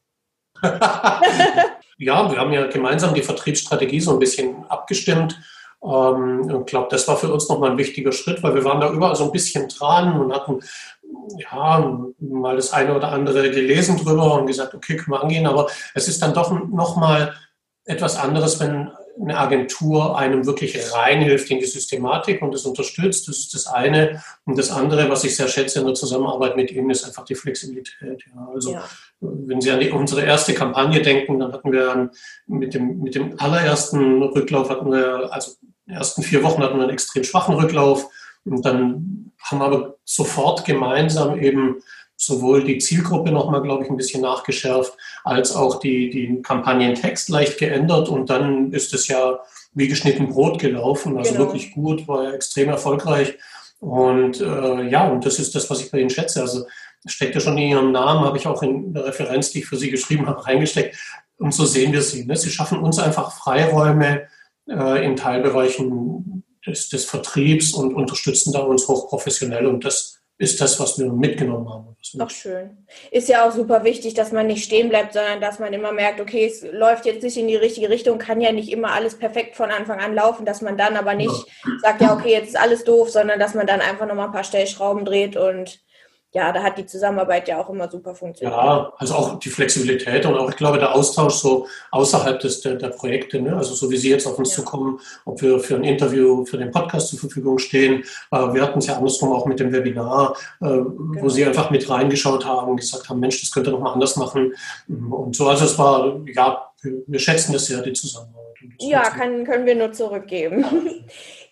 ja, 1.97 2.31
wir 2.31 2.37
haben 2.37 2.53
ja 2.53 2.67
gemeinsam 2.67 3.13
die 3.13 3.21
Vertriebsstrategie 3.23 3.99
so 3.99 4.11
ein 4.11 4.19
bisschen 4.19 4.65
abgestimmt. 4.69 5.39
Ähm, 5.83 6.59
ich 6.59 6.65
glaube, 6.65 6.87
das 6.89 7.07
war 7.07 7.17
für 7.17 7.31
uns 7.31 7.47
nochmal 7.49 7.71
ein 7.71 7.77
wichtiger 7.77 8.11
Schritt, 8.11 8.41
weil 8.43 8.55
wir 8.55 8.63
waren 8.63 8.81
da 8.81 8.91
überall 8.91 9.15
so 9.15 9.25
ein 9.25 9.31
bisschen 9.31 9.67
dran 9.69 10.19
und 10.19 10.33
hatten 10.33 10.59
ja, 11.37 11.99
mal 12.19 12.55
das 12.55 12.73
eine 12.73 12.95
oder 12.95 13.09
andere 13.09 13.49
gelesen 13.51 13.97
drüber 13.97 14.33
und 14.39 14.47
gesagt, 14.47 14.73
okay, 14.73 14.95
können 14.97 15.17
wir 15.17 15.23
angehen, 15.23 15.47
aber 15.47 15.67
es 15.93 16.07
ist 16.07 16.21
dann 16.21 16.33
doch 16.33 16.51
nochmal 16.51 17.33
etwas 17.85 18.17
anderes, 18.17 18.59
wenn 18.59 18.91
eine 19.21 19.37
Agentur 19.37 20.17
einem 20.17 20.45
wirklich 20.45 20.93
reinhilft 20.93 21.49
in 21.49 21.59
die 21.59 21.65
Systematik 21.65 22.41
und 22.41 22.53
das 22.53 22.65
unterstützt. 22.65 23.27
Das 23.27 23.37
ist 23.37 23.53
das 23.53 23.67
eine. 23.67 24.21
Und 24.45 24.57
das 24.57 24.71
andere, 24.71 25.09
was 25.09 25.23
ich 25.23 25.35
sehr 25.35 25.47
schätze 25.47 25.79
in 25.79 25.85
der 25.85 25.95
Zusammenarbeit 25.95 26.57
mit 26.57 26.71
Ihnen, 26.71 26.89
ist 26.89 27.05
einfach 27.05 27.23
die 27.23 27.35
Flexibilität. 27.35 28.25
Ja. 28.27 28.49
Also 28.53 28.73
ja. 28.73 28.83
Wenn 29.47 29.61
Sie 29.61 29.71
an 29.71 29.79
die, 29.79 29.89
unsere 29.89 30.23
erste 30.23 30.53
Kampagne 30.53 31.01
denken, 31.01 31.39
dann 31.39 31.53
hatten 31.53 31.71
wir 31.71 32.09
mit 32.47 32.73
dem, 32.73 33.01
mit 33.01 33.15
dem 33.15 33.39
allerersten 33.39 34.21
Rücklauf 34.21 34.69
hatten 34.69 34.91
wir, 34.91 35.31
also 35.31 35.51
in 35.61 35.93
den 35.93 35.97
ersten 35.97 36.23
vier 36.23 36.43
Wochen 36.43 36.63
hatten 36.63 36.77
wir 36.77 36.83
einen 36.83 36.93
extrem 36.93 37.23
schwachen 37.23 37.55
Rücklauf. 37.55 38.07
Und 38.45 38.65
dann 38.65 39.31
haben 39.41 39.59
wir 39.59 39.65
aber 39.65 39.95
sofort 40.03 40.65
gemeinsam 40.65 41.39
eben 41.39 41.77
sowohl 42.17 42.63
die 42.63 42.77
Zielgruppe 42.77 43.31
nochmal, 43.31 43.61
glaube 43.61 43.83
ich, 43.83 43.89
ein 43.89 43.97
bisschen 43.97 44.21
nachgeschärft, 44.21 44.93
als 45.23 45.55
auch 45.55 45.79
die, 45.79 46.09
die 46.09 46.41
Kampagnentext 46.41 47.29
leicht 47.29 47.57
geändert. 47.57 48.09
Und 48.09 48.29
dann 48.29 48.71
ist 48.71 48.93
es 48.93 49.07
ja 49.07 49.39
wie 49.73 49.87
geschnitten 49.87 50.29
Brot 50.29 50.59
gelaufen. 50.59 51.17
Also 51.17 51.33
genau. 51.33 51.45
wirklich 51.45 51.73
gut, 51.73 52.07
war 52.07 52.23
ja 52.23 52.31
extrem 52.31 52.69
erfolgreich. 52.69 53.37
Und 53.79 54.39
äh, 54.39 54.89
ja, 54.89 55.07
und 55.07 55.25
das 55.25 55.37
ist 55.39 55.53
das, 55.53 55.69
was 55.69 55.81
ich 55.81 55.91
bei 55.91 55.99
Ihnen 55.99 56.09
schätze. 56.09 56.41
Also 56.41 56.65
steckt 57.05 57.35
ja 57.35 57.41
schon 57.41 57.57
in 57.57 57.69
Ihrem 57.69 57.91
Namen, 57.91 58.25
habe 58.25 58.37
ich 58.37 58.47
auch 58.47 58.63
in 58.63 58.93
der 58.93 59.05
Referenz, 59.05 59.51
die 59.51 59.59
ich 59.59 59.65
für 59.65 59.77
Sie 59.77 59.91
geschrieben 59.91 60.27
habe, 60.27 60.45
reingesteckt. 60.45 60.97
Und 61.37 61.53
so 61.53 61.65
sehen 61.65 61.91
wir 61.91 62.01
Sie. 62.01 62.25
Ne? 62.25 62.35
Sie 62.35 62.49
schaffen 62.49 62.79
uns 62.79 62.99
einfach 62.99 63.31
Freiräume 63.31 64.27
äh, 64.69 65.05
in 65.05 65.15
Teilbereichen 65.15 66.43
des, 66.65 66.89
des 66.89 67.05
Vertriebs 67.05 67.73
und 67.73 67.93
unterstützen 67.93 68.53
da 68.53 68.59
uns 68.59 68.87
hochprofessionell. 68.87 69.65
Und 69.65 69.85
das 69.85 70.21
ist 70.37 70.59
das, 70.59 70.79
was 70.79 70.99
wir 70.99 71.11
mitgenommen 71.11 71.69
haben. 71.69 71.95
Doch 72.15 72.29
schön. 72.29 72.85
Ist 73.09 73.29
ja 73.29 73.47
auch 73.47 73.53
super 73.53 73.83
wichtig, 73.83 74.13
dass 74.15 74.31
man 74.31 74.47
nicht 74.47 74.65
stehen 74.65 74.89
bleibt, 74.89 75.13
sondern 75.13 75.39
dass 75.39 75.59
man 75.59 75.71
immer 75.71 75.93
merkt, 75.93 76.19
okay, 76.19 76.45
es 76.45 76.61
läuft 76.61 77.05
jetzt 77.05 77.23
nicht 77.23 77.37
in 77.37 77.47
die 77.47 77.55
richtige 77.55 77.89
Richtung, 77.89 78.17
kann 78.17 78.41
ja 78.41 78.51
nicht 78.51 78.69
immer 78.69 78.91
alles 78.91 79.17
perfekt 79.17 79.55
von 79.55 79.71
Anfang 79.71 79.99
an 79.99 80.13
laufen, 80.13 80.45
dass 80.45 80.61
man 80.61 80.77
dann 80.77 80.97
aber 80.97 81.13
nicht 81.13 81.31
ja. 81.31 81.71
sagt, 81.81 82.01
ja, 82.01 82.13
okay, 82.13 82.31
jetzt 82.31 82.49
ist 82.49 82.59
alles 82.59 82.83
doof, 82.83 83.09
sondern 83.09 83.39
dass 83.39 83.53
man 83.53 83.65
dann 83.65 83.79
einfach 83.79 84.07
nochmal 84.07 84.27
ein 84.27 84.33
paar 84.33 84.43
Stellschrauben 84.43 85.05
dreht 85.05 85.37
und 85.37 85.79
ja, 86.35 86.51
da 86.51 86.61
hat 86.61 86.77
die 86.77 86.85
Zusammenarbeit 86.85 87.47
ja 87.47 87.61
auch 87.61 87.69
immer 87.69 87.89
super 87.89 88.13
funktioniert. 88.13 88.53
Ja, 88.53 88.91
also 88.97 89.13
auch 89.13 89.39
die 89.39 89.49
Flexibilität 89.49 90.25
und 90.25 90.35
auch, 90.35 90.49
ich 90.49 90.57
glaube, 90.57 90.79
der 90.79 90.93
Austausch 90.93 91.35
so 91.35 91.65
außerhalb 91.91 92.41
des, 92.41 92.59
der, 92.59 92.75
der 92.75 92.89
Projekte, 92.89 93.41
ne? 93.41 93.55
also 93.55 93.73
so 93.73 93.89
wie 93.89 93.95
Sie 93.95 94.09
jetzt 94.09 94.27
auf 94.27 94.37
uns 94.37 94.49
ja. 94.49 94.57
zukommen, 94.57 94.99
ob 95.23 95.41
wir 95.41 95.61
für 95.61 95.75
ein 95.75 95.85
Interview, 95.85 96.43
für 96.43 96.57
den 96.57 96.71
Podcast 96.71 97.07
zur 97.07 97.19
Verfügung 97.19 97.57
stehen. 97.57 98.03
Äh, 98.31 98.53
wir 98.53 98.61
hatten 98.63 98.79
es 98.79 98.87
ja 98.87 98.97
andersrum 98.97 99.31
auch 99.31 99.45
mit 99.45 99.61
dem 99.61 99.71
Webinar, 99.71 100.35
äh, 100.59 100.65
genau. 100.65 101.21
wo 101.21 101.29
Sie 101.29 101.45
einfach 101.45 101.71
mit 101.71 101.89
reingeschaut 101.89 102.43
haben 102.45 102.71
und 102.71 102.81
gesagt 102.81 103.07
haben, 103.07 103.21
Mensch, 103.21 103.39
das 103.39 103.51
könnte 103.51 103.71
noch 103.71 103.79
mal 103.79 103.93
anders 103.93 104.17
machen. 104.17 104.53
Und 104.89 105.37
so, 105.37 105.47
also 105.47 105.63
es 105.63 105.79
war, 105.79 106.19
ja, 106.33 106.69
wir 106.81 107.19
schätzen 107.19 107.53
das 107.53 107.67
sehr, 107.67 107.81
die 107.81 107.93
Zusammenarbeit. 107.93 108.43
Ja, 108.79 109.03
kann, 109.03 109.45
können 109.45 109.65
wir 109.65 109.75
nur 109.75 109.93
zurückgeben. 109.93 110.65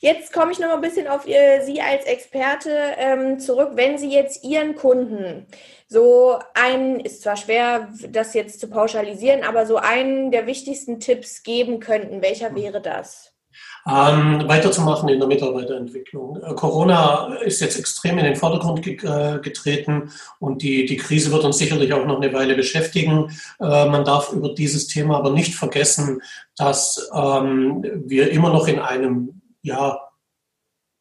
Jetzt 0.03 0.33
komme 0.33 0.51
ich 0.51 0.59
noch 0.59 0.67
mal 0.67 0.75
ein 0.75 0.81
bisschen 0.81 1.07
auf 1.07 1.23
Sie 1.23 1.81
als 1.81 2.03
Experte 2.03 2.69
ähm, 2.97 3.39
zurück. 3.39 3.69
Wenn 3.75 3.97
Sie 3.97 4.11
jetzt 4.11 4.43
Ihren 4.43 4.75
Kunden 4.75 5.47
so 5.87 6.39
einen, 6.55 6.99
ist 6.99 7.21
zwar 7.21 7.37
schwer, 7.37 7.87
das 8.09 8.33
jetzt 8.33 8.59
zu 8.59 8.67
pauschalisieren, 8.67 9.45
aber 9.45 9.65
so 9.65 9.77
einen 9.77 10.29
der 10.29 10.45
wichtigsten 10.45 10.99
Tipps 10.99 11.41
geben 11.43 11.79
könnten, 11.79 12.21
welcher 12.21 12.49
hm. 12.49 12.55
wäre 12.57 12.81
das? 12.81 13.31
Ähm, 13.87 14.43
weiterzumachen 14.45 15.07
in 15.07 15.19
der 15.19 15.27
Mitarbeiterentwicklung. 15.29 16.35
Äh, 16.43 16.53
Corona 16.53 17.35
ist 17.35 17.61
jetzt 17.61 17.79
extrem 17.79 18.17
in 18.17 18.25
den 18.25 18.35
Vordergrund 18.35 18.81
ge 18.81 18.97
äh, 19.05 19.39
getreten 19.39 20.11
und 20.39 20.63
die, 20.63 20.85
die 20.85 20.97
Krise 20.97 21.31
wird 21.31 21.45
uns 21.45 21.59
sicherlich 21.59 21.93
auch 21.93 22.05
noch 22.05 22.21
eine 22.21 22.33
Weile 22.33 22.55
beschäftigen. 22.55 23.29
Äh, 23.61 23.85
man 23.85 24.03
darf 24.03 24.33
über 24.33 24.53
dieses 24.53 24.87
Thema 24.87 25.15
aber 25.15 25.31
nicht 25.31 25.55
vergessen, 25.55 26.21
dass 26.57 27.09
ähm, 27.15 27.85
wir 28.05 28.31
immer 28.31 28.51
noch 28.51 28.67
in 28.67 28.79
einem 28.79 29.39
ja, 29.63 29.99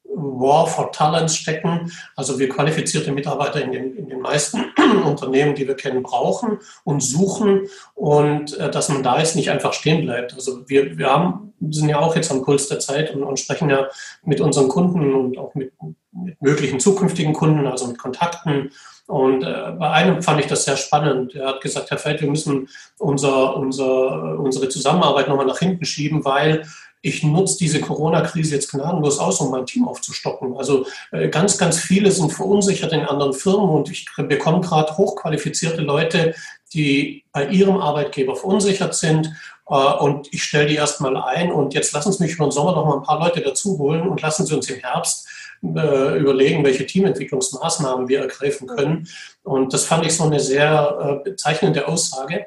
War 0.04 0.66
for 0.66 0.92
Talents 0.92 1.36
stecken. 1.36 1.90
Also 2.16 2.38
wir 2.38 2.48
qualifizierte 2.48 3.12
Mitarbeiter 3.12 3.62
in 3.62 3.72
den, 3.72 3.96
in 3.96 4.08
den 4.08 4.20
meisten 4.20 4.64
Unternehmen, 5.04 5.54
die 5.54 5.66
wir 5.66 5.74
kennen, 5.74 6.02
brauchen 6.02 6.58
und 6.84 7.02
suchen 7.02 7.68
und 7.94 8.58
äh, 8.58 8.70
dass 8.70 8.88
man 8.88 9.02
da 9.02 9.18
jetzt 9.18 9.36
nicht 9.36 9.50
einfach 9.50 9.72
stehen 9.72 10.04
bleibt. 10.04 10.34
Also 10.34 10.68
wir, 10.68 10.98
wir 10.98 11.08
haben, 11.08 11.54
sind 11.70 11.88
ja 11.88 11.98
auch 11.98 12.14
jetzt 12.14 12.30
am 12.30 12.44
Puls 12.44 12.68
der 12.68 12.78
Zeit 12.78 13.14
und, 13.14 13.22
und 13.22 13.38
sprechen 13.38 13.70
ja 13.70 13.88
mit 14.24 14.40
unseren 14.40 14.68
Kunden 14.68 15.14
und 15.14 15.38
auch 15.38 15.54
mit, 15.54 15.72
mit 16.12 16.40
möglichen 16.40 16.78
zukünftigen 16.78 17.32
Kunden, 17.32 17.66
also 17.66 17.86
mit 17.86 17.98
Kontakten. 17.98 18.70
Und 19.06 19.42
äh, 19.42 19.72
bei 19.78 19.90
einem 19.90 20.22
fand 20.22 20.40
ich 20.40 20.46
das 20.46 20.64
sehr 20.64 20.76
spannend. 20.76 21.34
Er 21.34 21.48
hat 21.48 21.60
gesagt, 21.60 21.90
Herr 21.90 21.98
Feld, 21.98 22.20
wir 22.20 22.28
müssen 22.28 22.68
unser, 22.98 23.56
unser, 23.56 24.38
unsere 24.38 24.68
Zusammenarbeit 24.68 25.28
nochmal 25.28 25.46
nach 25.46 25.58
hinten 25.58 25.84
schieben, 25.84 26.24
weil 26.24 26.66
ich 27.02 27.24
nutze 27.24 27.58
diese 27.58 27.80
Corona-Krise 27.80 28.54
jetzt 28.54 28.70
gnadenlos 28.70 29.18
aus, 29.18 29.40
um 29.40 29.50
mein 29.50 29.66
Team 29.66 29.86
aufzustocken. 29.86 30.56
Also 30.56 30.86
äh, 31.10 31.28
ganz, 31.28 31.58
ganz 31.58 31.78
viele 31.78 32.12
sind 32.12 32.32
verunsichert 32.32 32.92
in 32.92 33.00
anderen 33.00 33.32
Firmen 33.32 33.68
und 33.68 33.90
ich 33.90 34.06
bekomme 34.16 34.60
gerade 34.60 34.96
hochqualifizierte 34.96 35.82
Leute, 35.82 36.34
die 36.72 37.24
bei 37.32 37.48
ihrem 37.48 37.76
Arbeitgeber 37.76 38.36
verunsichert 38.36 38.94
sind 38.94 39.34
äh, 39.68 39.74
und 39.74 40.32
ich 40.32 40.44
stelle 40.44 40.68
die 40.68 40.76
erstmal 40.76 41.16
ein 41.16 41.50
und 41.50 41.74
jetzt 41.74 41.92
lassen 41.92 42.12
Sie 42.12 42.22
mich 42.22 42.34
über 42.34 42.46
den 42.46 42.52
Sommer 42.52 42.72
noch 42.72 42.86
mal 42.86 42.96
ein 42.98 43.02
paar 43.02 43.18
Leute 43.18 43.40
dazu 43.40 43.78
holen 43.78 44.08
und 44.08 44.22
lassen 44.22 44.46
Sie 44.46 44.54
uns 44.54 44.70
im 44.70 44.78
Herbst 44.78 45.28
äh, 45.62 46.18
überlegen, 46.18 46.64
welche 46.64 46.86
Teamentwicklungsmaßnahmen 46.86 48.08
wir 48.08 48.20
ergreifen 48.20 48.68
können. 48.68 49.08
Und 49.42 49.72
das 49.72 49.84
fand 49.84 50.06
ich 50.06 50.14
so 50.16 50.24
eine 50.24 50.38
sehr 50.38 51.20
bezeichnende 51.24 51.88
Aussage. 51.88 52.46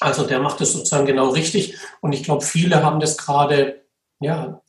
Also 0.00 0.26
der 0.26 0.40
macht 0.40 0.60
es 0.60 0.72
sozusagen 0.72 1.06
genau 1.06 1.30
richtig. 1.30 1.76
Und 2.00 2.12
ich 2.12 2.24
glaube, 2.24 2.44
viele 2.44 2.82
haben 2.82 3.00
das 3.00 3.16
gerade, 3.16 3.82
ja, 4.20 4.60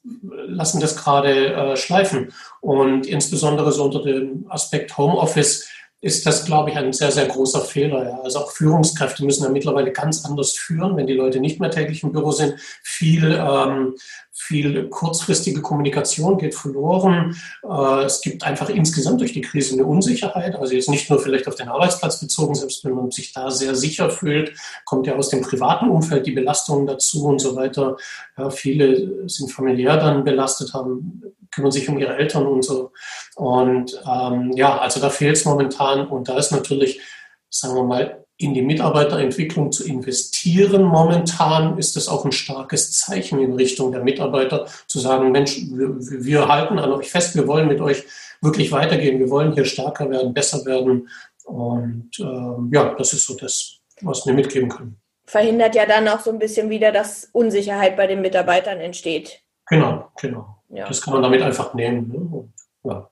lassen 0.47 0.79
das 0.79 0.95
gerade 0.95 1.53
äh, 1.53 1.77
schleifen. 1.77 2.33
Und 2.61 3.07
insbesondere 3.07 3.71
so 3.71 3.85
unter 3.85 4.01
dem 4.01 4.45
Aspekt 4.49 4.97
Homeoffice 4.97 5.67
ist 6.05 6.23
das, 6.23 6.45
glaube 6.45 6.69
ich, 6.69 6.77
ein 6.77 6.93
sehr, 6.93 7.11
sehr 7.11 7.25
großer 7.25 7.61
Fehler. 7.61 8.03
Ja. 8.05 8.19
Also 8.21 8.37
auch 8.37 8.51
Führungskräfte 8.51 9.25
müssen 9.25 9.43
ja 9.43 9.49
mittlerweile 9.49 9.91
ganz 9.91 10.23
anders 10.23 10.53
führen, 10.53 10.95
wenn 10.97 11.07
die 11.07 11.13
Leute 11.13 11.39
nicht 11.39 11.59
mehr 11.59 11.71
täglich 11.71 12.03
im 12.03 12.11
Büro 12.11 12.31
sind. 12.31 12.53
Viel 12.83 13.31
ähm, 13.31 13.95
viel 14.37 14.89
kurzfristige 14.89 15.61
Kommunikation 15.61 16.37
geht 16.37 16.55
verloren. 16.55 17.37
Äh, 17.63 18.03
es 18.03 18.19
gibt 18.19 18.43
einfach 18.43 18.69
insgesamt 18.69 19.21
durch 19.21 19.31
die 19.31 19.41
Krise 19.41 19.75
eine 19.75 19.85
Unsicherheit. 19.85 20.57
Also 20.57 20.73
jetzt 20.73 20.89
nicht 20.89 21.09
nur 21.09 21.19
vielleicht 21.19 21.47
auf 21.47 21.55
den 21.55 21.69
Arbeitsplatz 21.69 22.19
bezogen, 22.19 22.53
selbst 22.53 22.83
wenn 22.83 22.93
man 22.93 23.11
sich 23.11 23.31
da 23.31 23.49
sehr 23.49 23.75
sicher 23.75 24.09
fühlt, 24.09 24.51
kommt 24.83 25.07
ja 25.07 25.15
aus 25.15 25.29
dem 25.29 25.41
privaten 25.41 25.89
Umfeld 25.89 26.27
die 26.27 26.33
Belastung 26.33 26.85
dazu 26.85 27.25
und 27.25 27.39
so 27.39 27.55
weiter. 27.55 27.95
Ja, 28.37 28.49
viele 28.49 29.27
sind 29.29 29.53
familiär 29.53 29.95
dann 29.95 30.25
belastet, 30.25 30.73
haben, 30.73 31.23
kümmern 31.55 31.71
sich 31.71 31.89
um 31.89 31.97
ihre 31.97 32.15
Eltern 32.17 32.45
und 32.45 32.63
so. 32.63 32.91
Und 33.35 33.99
ähm, 34.07 34.51
ja, 34.55 34.77
also 34.77 34.99
da 34.99 35.09
fehlt 35.09 35.37
es 35.37 35.45
momentan 35.45 36.07
und 36.07 36.27
da 36.27 36.37
ist 36.37 36.51
natürlich, 36.51 37.01
sagen 37.49 37.75
wir 37.75 37.83
mal, 37.83 38.25
in 38.37 38.53
die 38.53 38.61
Mitarbeiterentwicklung 38.61 39.71
zu 39.71 39.87
investieren. 39.87 40.83
Momentan 40.83 41.77
ist 41.77 41.95
es 41.95 42.09
auch 42.09 42.25
ein 42.25 42.33
starkes 42.33 42.91
Zeichen 42.91 43.39
in 43.39 43.53
Richtung 43.53 43.91
der 43.91 44.03
Mitarbeiter, 44.03 44.67
zu 44.87 44.99
sagen, 44.99 45.31
Mensch, 45.31 45.57
wir, 45.71 45.95
wir 45.99 46.47
halten 46.47 46.77
an 46.77 46.91
euch 46.91 47.09
fest, 47.09 47.35
wir 47.35 47.47
wollen 47.47 47.69
mit 47.69 47.79
euch 47.79 48.03
wirklich 48.41 48.71
weitergehen, 48.71 49.19
wir 49.19 49.29
wollen 49.29 49.53
hier 49.53 49.63
stärker 49.63 50.09
werden, 50.09 50.33
besser 50.33 50.65
werden. 50.65 51.09
Und 51.45 52.11
ähm, 52.19 52.69
ja, 52.73 52.93
das 52.97 53.13
ist 53.13 53.25
so 53.25 53.35
das, 53.37 53.77
was 54.01 54.25
wir 54.25 54.33
mitgeben 54.33 54.67
können. 54.67 54.99
Verhindert 55.25 55.73
ja 55.75 55.85
dann 55.85 56.07
auch 56.07 56.19
so 56.19 56.31
ein 56.31 56.39
bisschen 56.39 56.69
wieder, 56.69 56.91
dass 56.91 57.29
Unsicherheit 57.31 57.95
bei 57.95 58.05
den 58.05 58.21
Mitarbeitern 58.21 58.79
entsteht. 58.79 59.41
Genau, 59.67 60.09
genau. 60.19 60.61
Ja. 60.75 60.87
Das 60.87 61.01
kann 61.01 61.13
man 61.13 61.23
damit 61.23 61.41
einfach 61.41 61.73
nehmen. 61.73 62.07
Ne? 62.09 62.49
Ja. 62.83 63.09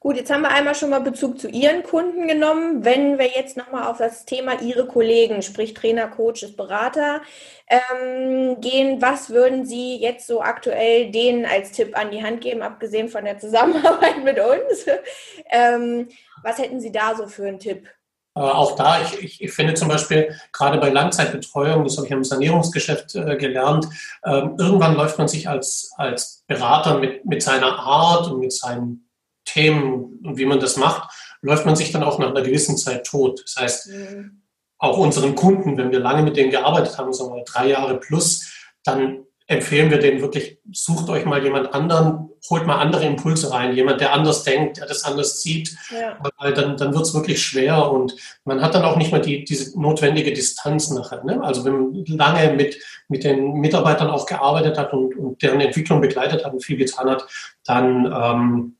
Gut, 0.00 0.16
jetzt 0.16 0.30
haben 0.30 0.42
wir 0.42 0.50
einmal 0.50 0.74
schon 0.74 0.90
mal 0.90 1.00
Bezug 1.00 1.38
zu 1.38 1.48
Ihren 1.48 1.82
Kunden 1.82 2.28
genommen. 2.28 2.84
Wenn 2.84 3.18
wir 3.18 3.26
jetzt 3.26 3.56
nochmal 3.56 3.88
auf 3.88 3.98
das 3.98 4.24
Thema 4.24 4.60
Ihre 4.60 4.86
Kollegen, 4.86 5.42
sprich 5.42 5.74
Trainer, 5.74 6.08
Coaches, 6.08 6.56
Berater, 6.56 7.20
ähm, 7.68 8.60
gehen, 8.60 9.02
was 9.02 9.30
würden 9.30 9.66
Sie 9.66 9.96
jetzt 9.96 10.26
so 10.26 10.40
aktuell 10.40 11.10
denen 11.10 11.44
als 11.44 11.72
Tipp 11.72 11.98
an 11.98 12.10
die 12.10 12.22
Hand 12.22 12.40
geben, 12.40 12.62
abgesehen 12.62 13.08
von 13.08 13.24
der 13.24 13.38
Zusammenarbeit 13.38 14.22
mit 14.24 14.38
uns? 14.38 14.86
ähm, 15.50 16.08
was 16.42 16.58
hätten 16.58 16.80
Sie 16.80 16.92
da 16.92 17.14
so 17.14 17.26
für 17.26 17.46
einen 17.46 17.58
Tipp? 17.58 17.88
Äh, 18.38 18.40
auch 18.40 18.76
da, 18.76 19.02
ich, 19.02 19.42
ich, 19.42 19.52
finde 19.52 19.74
zum 19.74 19.88
Beispiel 19.88 20.32
gerade 20.52 20.78
bei 20.78 20.90
Langzeitbetreuung, 20.90 21.82
das 21.82 21.96
habe 21.96 22.06
ich 22.06 22.12
im 22.12 22.22
Sanierungsgeschäft 22.22 23.16
äh, 23.16 23.36
gelernt, 23.36 23.88
äh, 24.22 24.30
irgendwann 24.30 24.94
läuft 24.94 25.18
man 25.18 25.26
sich 25.26 25.48
als, 25.48 25.92
als 25.96 26.44
Berater 26.46 26.98
mit, 26.98 27.26
mit 27.26 27.42
seiner 27.42 27.80
Art 27.80 28.30
und 28.30 28.38
mit 28.38 28.52
seinen 28.52 29.10
Themen 29.44 30.20
und 30.24 30.38
wie 30.38 30.46
man 30.46 30.60
das 30.60 30.76
macht, 30.76 31.10
läuft 31.42 31.66
man 31.66 31.74
sich 31.74 31.90
dann 31.90 32.04
auch 32.04 32.20
nach 32.20 32.28
einer 32.28 32.42
gewissen 32.42 32.76
Zeit 32.76 33.06
tot. 33.06 33.42
Das 33.44 33.56
heißt, 33.56 33.88
mhm. 33.88 34.42
auch 34.78 34.98
unseren 34.98 35.34
Kunden, 35.34 35.76
wenn 35.76 35.90
wir 35.90 35.98
lange 35.98 36.22
mit 36.22 36.36
denen 36.36 36.52
gearbeitet 36.52 36.96
haben, 36.96 37.12
sagen 37.12 37.34
wir 37.34 37.42
drei 37.42 37.68
Jahre 37.68 37.98
plus, 37.98 38.52
dann 38.84 39.24
empfehlen 39.48 39.90
wir 39.90 39.98
denen 39.98 40.20
wirklich, 40.20 40.58
sucht 40.72 41.08
euch 41.08 41.24
mal 41.24 41.42
jemand 41.42 41.74
anderen, 41.74 42.28
holt 42.50 42.66
mal 42.66 42.78
andere 42.78 43.06
Impulse 43.06 43.50
rein, 43.50 43.74
jemand, 43.74 44.00
der 44.00 44.12
anders 44.12 44.44
denkt, 44.44 44.76
der 44.76 44.86
das 44.86 45.04
anders 45.04 45.40
sieht, 45.40 45.74
ja. 45.90 46.18
weil 46.38 46.52
dann, 46.52 46.76
dann 46.76 46.94
wird 46.94 47.06
es 47.06 47.14
wirklich 47.14 47.42
schwer 47.42 47.90
und 47.90 48.14
man 48.44 48.60
hat 48.60 48.74
dann 48.74 48.84
auch 48.84 48.96
nicht 48.96 49.10
mehr 49.10 49.22
die, 49.22 49.44
diese 49.44 49.80
notwendige 49.80 50.34
Distanz 50.34 50.90
nachher. 50.90 51.24
Ne? 51.24 51.42
Also 51.42 51.64
wenn 51.64 51.72
man 51.72 52.04
lange 52.06 52.52
mit, 52.52 52.78
mit 53.08 53.24
den 53.24 53.54
Mitarbeitern 53.54 54.10
auch 54.10 54.26
gearbeitet 54.26 54.76
hat 54.76 54.92
und, 54.92 55.16
und 55.16 55.42
deren 55.42 55.62
Entwicklung 55.62 56.02
begleitet 56.02 56.44
hat 56.44 56.52
und 56.52 56.62
viel 56.62 56.76
getan 56.76 57.08
hat, 57.08 57.26
dann 57.64 58.04
ähm, 58.14 58.77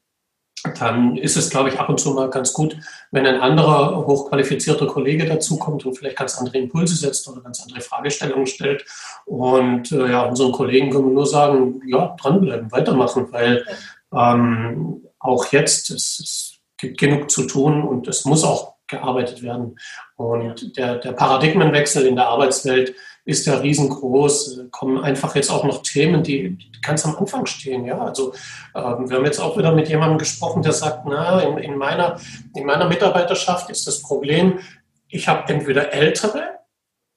dann 0.78 1.16
ist 1.16 1.36
es, 1.36 1.50
glaube 1.50 1.68
ich, 1.68 1.78
ab 1.78 1.88
und 1.88 2.00
zu 2.00 2.12
mal 2.12 2.30
ganz 2.30 2.52
gut, 2.52 2.76
wenn 3.10 3.26
ein 3.26 3.40
anderer 3.40 4.06
hochqualifizierter 4.06 4.86
Kollege 4.86 5.26
dazukommt 5.26 5.84
und 5.86 5.94
vielleicht 5.96 6.16
ganz 6.16 6.38
andere 6.38 6.58
Impulse 6.58 6.96
setzt 6.96 7.28
oder 7.28 7.42
ganz 7.42 7.62
andere 7.62 7.80
Fragestellungen 7.80 8.46
stellt. 8.46 8.84
Und 9.24 9.92
äh, 9.92 10.10
ja, 10.10 10.22
unseren 10.22 10.52
Kollegen 10.52 10.90
können 10.90 11.06
wir 11.06 11.14
nur 11.14 11.26
sagen, 11.26 11.80
ja, 11.86 12.16
dranbleiben, 12.20 12.72
weitermachen, 12.72 13.28
weil 13.30 13.64
ähm, 14.12 15.06
auch 15.18 15.46
jetzt, 15.52 15.90
es, 15.90 16.20
es 16.20 16.58
gibt 16.76 16.98
genug 16.98 17.30
zu 17.30 17.46
tun 17.46 17.82
und 17.82 18.08
es 18.08 18.24
muss 18.24 18.44
auch 18.44 18.74
gearbeitet 18.86 19.42
werden. 19.42 19.78
Und 20.16 20.76
der, 20.76 20.96
der 20.96 21.12
Paradigmenwechsel 21.12 22.06
in 22.06 22.16
der 22.16 22.28
Arbeitswelt 22.28 22.94
ist 23.28 23.46
ja 23.46 23.58
riesengroß. 23.58 24.62
Kommen 24.70 25.04
einfach 25.04 25.34
jetzt 25.34 25.50
auch 25.50 25.62
noch 25.64 25.82
Themen, 25.82 26.22
die 26.22 26.56
ganz 26.80 27.04
am 27.04 27.14
Anfang 27.16 27.44
stehen. 27.44 27.84
Ja, 27.84 27.98
also 27.98 28.32
ähm, 28.74 29.10
wir 29.10 29.18
haben 29.18 29.26
jetzt 29.26 29.38
auch 29.38 29.58
wieder 29.58 29.72
mit 29.72 29.90
jemandem 29.90 30.16
gesprochen, 30.16 30.62
der 30.62 30.72
sagt, 30.72 31.04
na, 31.04 31.40
in, 31.40 31.58
in, 31.58 31.76
meiner, 31.76 32.18
in 32.54 32.64
meiner 32.64 32.88
Mitarbeiterschaft 32.88 33.68
ist 33.68 33.86
das 33.86 34.00
Problem, 34.00 34.60
ich 35.08 35.28
habe 35.28 35.52
entweder 35.52 35.92
ältere, 35.92 36.42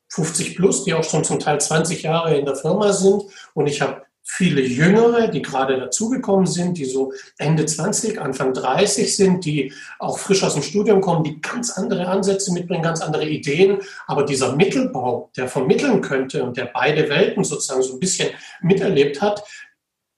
50 0.10 0.58
plus, 0.58 0.84
die 0.84 0.94
auch 0.94 1.06
schon 1.06 1.24
zum 1.24 1.40
Teil 1.40 1.62
20 1.62 2.04
Jahre 2.04 2.36
in 2.36 2.46
der 2.46 2.58
Firma 2.58 2.92
sind, 2.92 3.24
und 3.54 3.68
ich 3.68 3.82
habe 3.82 4.02
viele 4.24 4.62
Jüngere, 4.62 5.28
die 5.28 5.42
gerade 5.42 5.80
dazugekommen 5.80 6.46
sind, 6.46 6.78
die 6.78 6.86
so 6.86 7.12
Ende 7.38 7.66
20, 7.66 8.20
Anfang 8.20 8.54
30 8.54 9.16
sind, 9.16 9.46
die 9.46 9.74
auch 10.00 10.18
frisch 10.18 10.44
aus 10.44 10.54
dem 10.54 10.64
Studium 10.64 11.02
kommen, 11.02 11.24
die 11.24 11.42
ganz 11.42 11.72
andere 11.72 12.08
Ansätze 12.08 12.54
mitbringen, 12.54 12.84
ganz 12.84 13.02
andere 13.02 13.28
Ideen. 13.28 13.80
Aber 14.08 14.24
dieser 14.24 14.56
Mittelbau, 14.56 15.32
der 15.36 15.48
vermitteln 15.48 16.02
könnte 16.02 16.44
und 16.44 16.58
der 16.58 16.66
beide 16.66 17.10
Welten 17.10 17.44
sozusagen 17.44 17.82
so 17.82 17.94
ein 17.94 18.00
bisschen 18.00 18.30
miterlebt 18.62 19.22
hat, 19.22 19.44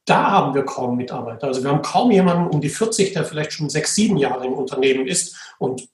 da 0.05 0.31
haben 0.31 0.53
wir 0.53 0.63
kaum 0.63 0.97
Mitarbeiter. 0.97 1.47
Also 1.47 1.63
wir 1.63 1.71
haben 1.71 1.81
kaum 1.81 2.11
jemanden 2.11 2.53
um 2.53 2.59
die 2.59 2.69
40, 2.69 3.13
der 3.13 3.23
vielleicht 3.23 3.53
schon 3.53 3.69
sechs, 3.69 3.95
sieben 3.95 4.17
Jahre 4.17 4.45
im 4.45 4.53
Unternehmen 4.53 5.07
ist 5.07 5.35
und 5.59 5.87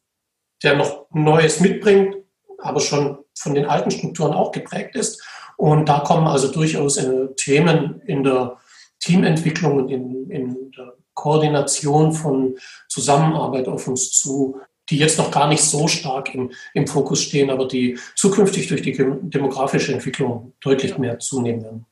der 0.64 0.76
noch 0.76 1.06
Neues 1.12 1.60
mitbringt, 1.60 2.18
aber 2.58 2.80
schon 2.80 3.20
von 3.38 3.54
den 3.54 3.66
alten 3.66 3.92
Strukturen 3.92 4.34
auch 4.34 4.52
geprägt 4.52 4.96
ist. 4.96 5.24
Und 5.60 5.90
da 5.90 6.00
kommen 6.00 6.26
also 6.26 6.50
durchaus 6.50 6.96
äh, 6.96 7.28
Themen 7.36 8.02
in 8.06 8.24
der 8.24 8.56
Teamentwicklung 9.02 9.76
und 9.76 9.90
in, 9.90 10.32
in 10.32 10.72
der 10.72 10.94
Koordination 11.14 12.14
von 12.14 12.58
Zusammenarbeit 12.88 13.68
auf 13.68 13.86
uns 13.90 14.10
zu, 14.10 14.58
die 14.90 14.98
jetzt 14.98 15.18
noch 15.18 15.32
gar 15.32 15.50
nicht 15.50 15.62
so 15.62 15.90
stark 15.90 16.34
im, 16.34 16.54
im 16.74 16.88
Fokus 16.88 17.24
stehen, 17.24 17.50
aber 17.50 17.68
die 17.68 18.00
zukünftig 18.16 18.70
durch 18.70 18.84
die 18.84 18.94
demografische 18.96 19.92
Entwicklung 19.92 20.54
deutlich 20.62 20.98
mehr 20.98 21.20
zunehmen 21.20 21.62
werden. 21.62 21.86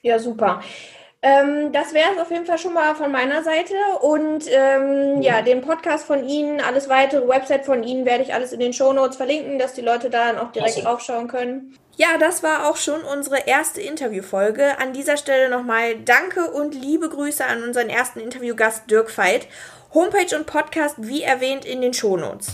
Ja, 0.00 0.18
super. 0.18 0.62
Ähm, 1.20 1.72
das 1.72 1.92
wäre 1.92 2.12
es 2.14 2.18
auf 2.18 2.30
jeden 2.30 2.46
Fall 2.46 2.58
schon 2.58 2.72
mal 2.72 2.94
von 2.94 3.12
meiner 3.12 3.42
Seite. 3.42 3.74
Und 4.00 4.46
ähm, 4.50 5.20
ja, 5.20 5.42
den 5.42 5.60
Podcast 5.60 6.06
von 6.06 6.26
Ihnen, 6.26 6.62
alles 6.62 6.88
weitere, 6.88 7.28
Website 7.28 7.66
von 7.66 7.82
Ihnen 7.82 8.06
werde 8.06 8.24
ich 8.24 8.32
alles 8.32 8.52
in 8.52 8.60
den 8.60 8.72
Show 8.72 8.94
Notes 8.94 9.18
verlinken, 9.18 9.58
dass 9.58 9.74
die 9.74 9.82
Leute 9.82 10.08
da 10.08 10.32
dann 10.32 10.38
auch 10.38 10.50
direkt 10.50 10.76
also. 10.76 10.88
draufschauen 10.88 11.28
können. 11.28 11.76
Ja, 11.98 12.18
das 12.20 12.42
war 12.42 12.68
auch 12.68 12.76
schon 12.76 13.00
unsere 13.00 13.46
erste 13.46 13.80
Interviewfolge. 13.80 14.78
An 14.78 14.92
dieser 14.92 15.16
Stelle 15.16 15.48
nochmal 15.48 15.96
Danke 15.96 16.50
und 16.50 16.74
liebe 16.74 17.08
Grüße 17.08 17.42
an 17.42 17.62
unseren 17.62 17.88
ersten 17.88 18.20
Interviewgast 18.20 18.90
Dirk 18.90 19.16
Veit. 19.16 19.48
Homepage 19.94 20.36
und 20.36 20.44
Podcast, 20.44 20.96
wie 20.98 21.22
erwähnt, 21.22 21.64
in 21.64 21.80
den 21.80 21.94
Shownotes. 21.94 22.48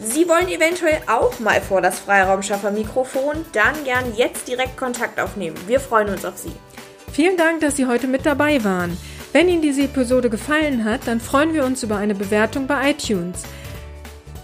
Sie 0.00 0.28
wollen 0.28 0.48
eventuell 0.48 1.00
auch 1.06 1.38
mal 1.38 1.60
vor 1.60 1.80
das 1.80 2.00
Freiraumschaffer-Mikrofon? 2.00 3.46
Dann 3.52 3.84
gern 3.84 4.16
jetzt 4.16 4.48
direkt 4.48 4.76
Kontakt 4.76 5.20
aufnehmen. 5.20 5.56
Wir 5.68 5.78
freuen 5.78 6.08
uns 6.08 6.24
auf 6.24 6.36
Sie. 6.36 6.52
Vielen 7.12 7.36
Dank, 7.36 7.60
dass 7.60 7.76
Sie 7.76 7.86
heute 7.86 8.08
mit 8.08 8.26
dabei 8.26 8.64
waren. 8.64 8.98
Wenn 9.32 9.48
Ihnen 9.48 9.62
diese 9.62 9.82
Episode 9.82 10.30
gefallen 10.30 10.84
hat, 10.84 11.02
dann 11.06 11.20
freuen 11.20 11.54
wir 11.54 11.64
uns 11.64 11.84
über 11.84 11.96
eine 11.96 12.16
Bewertung 12.16 12.66
bei 12.66 12.90
iTunes. 12.90 13.44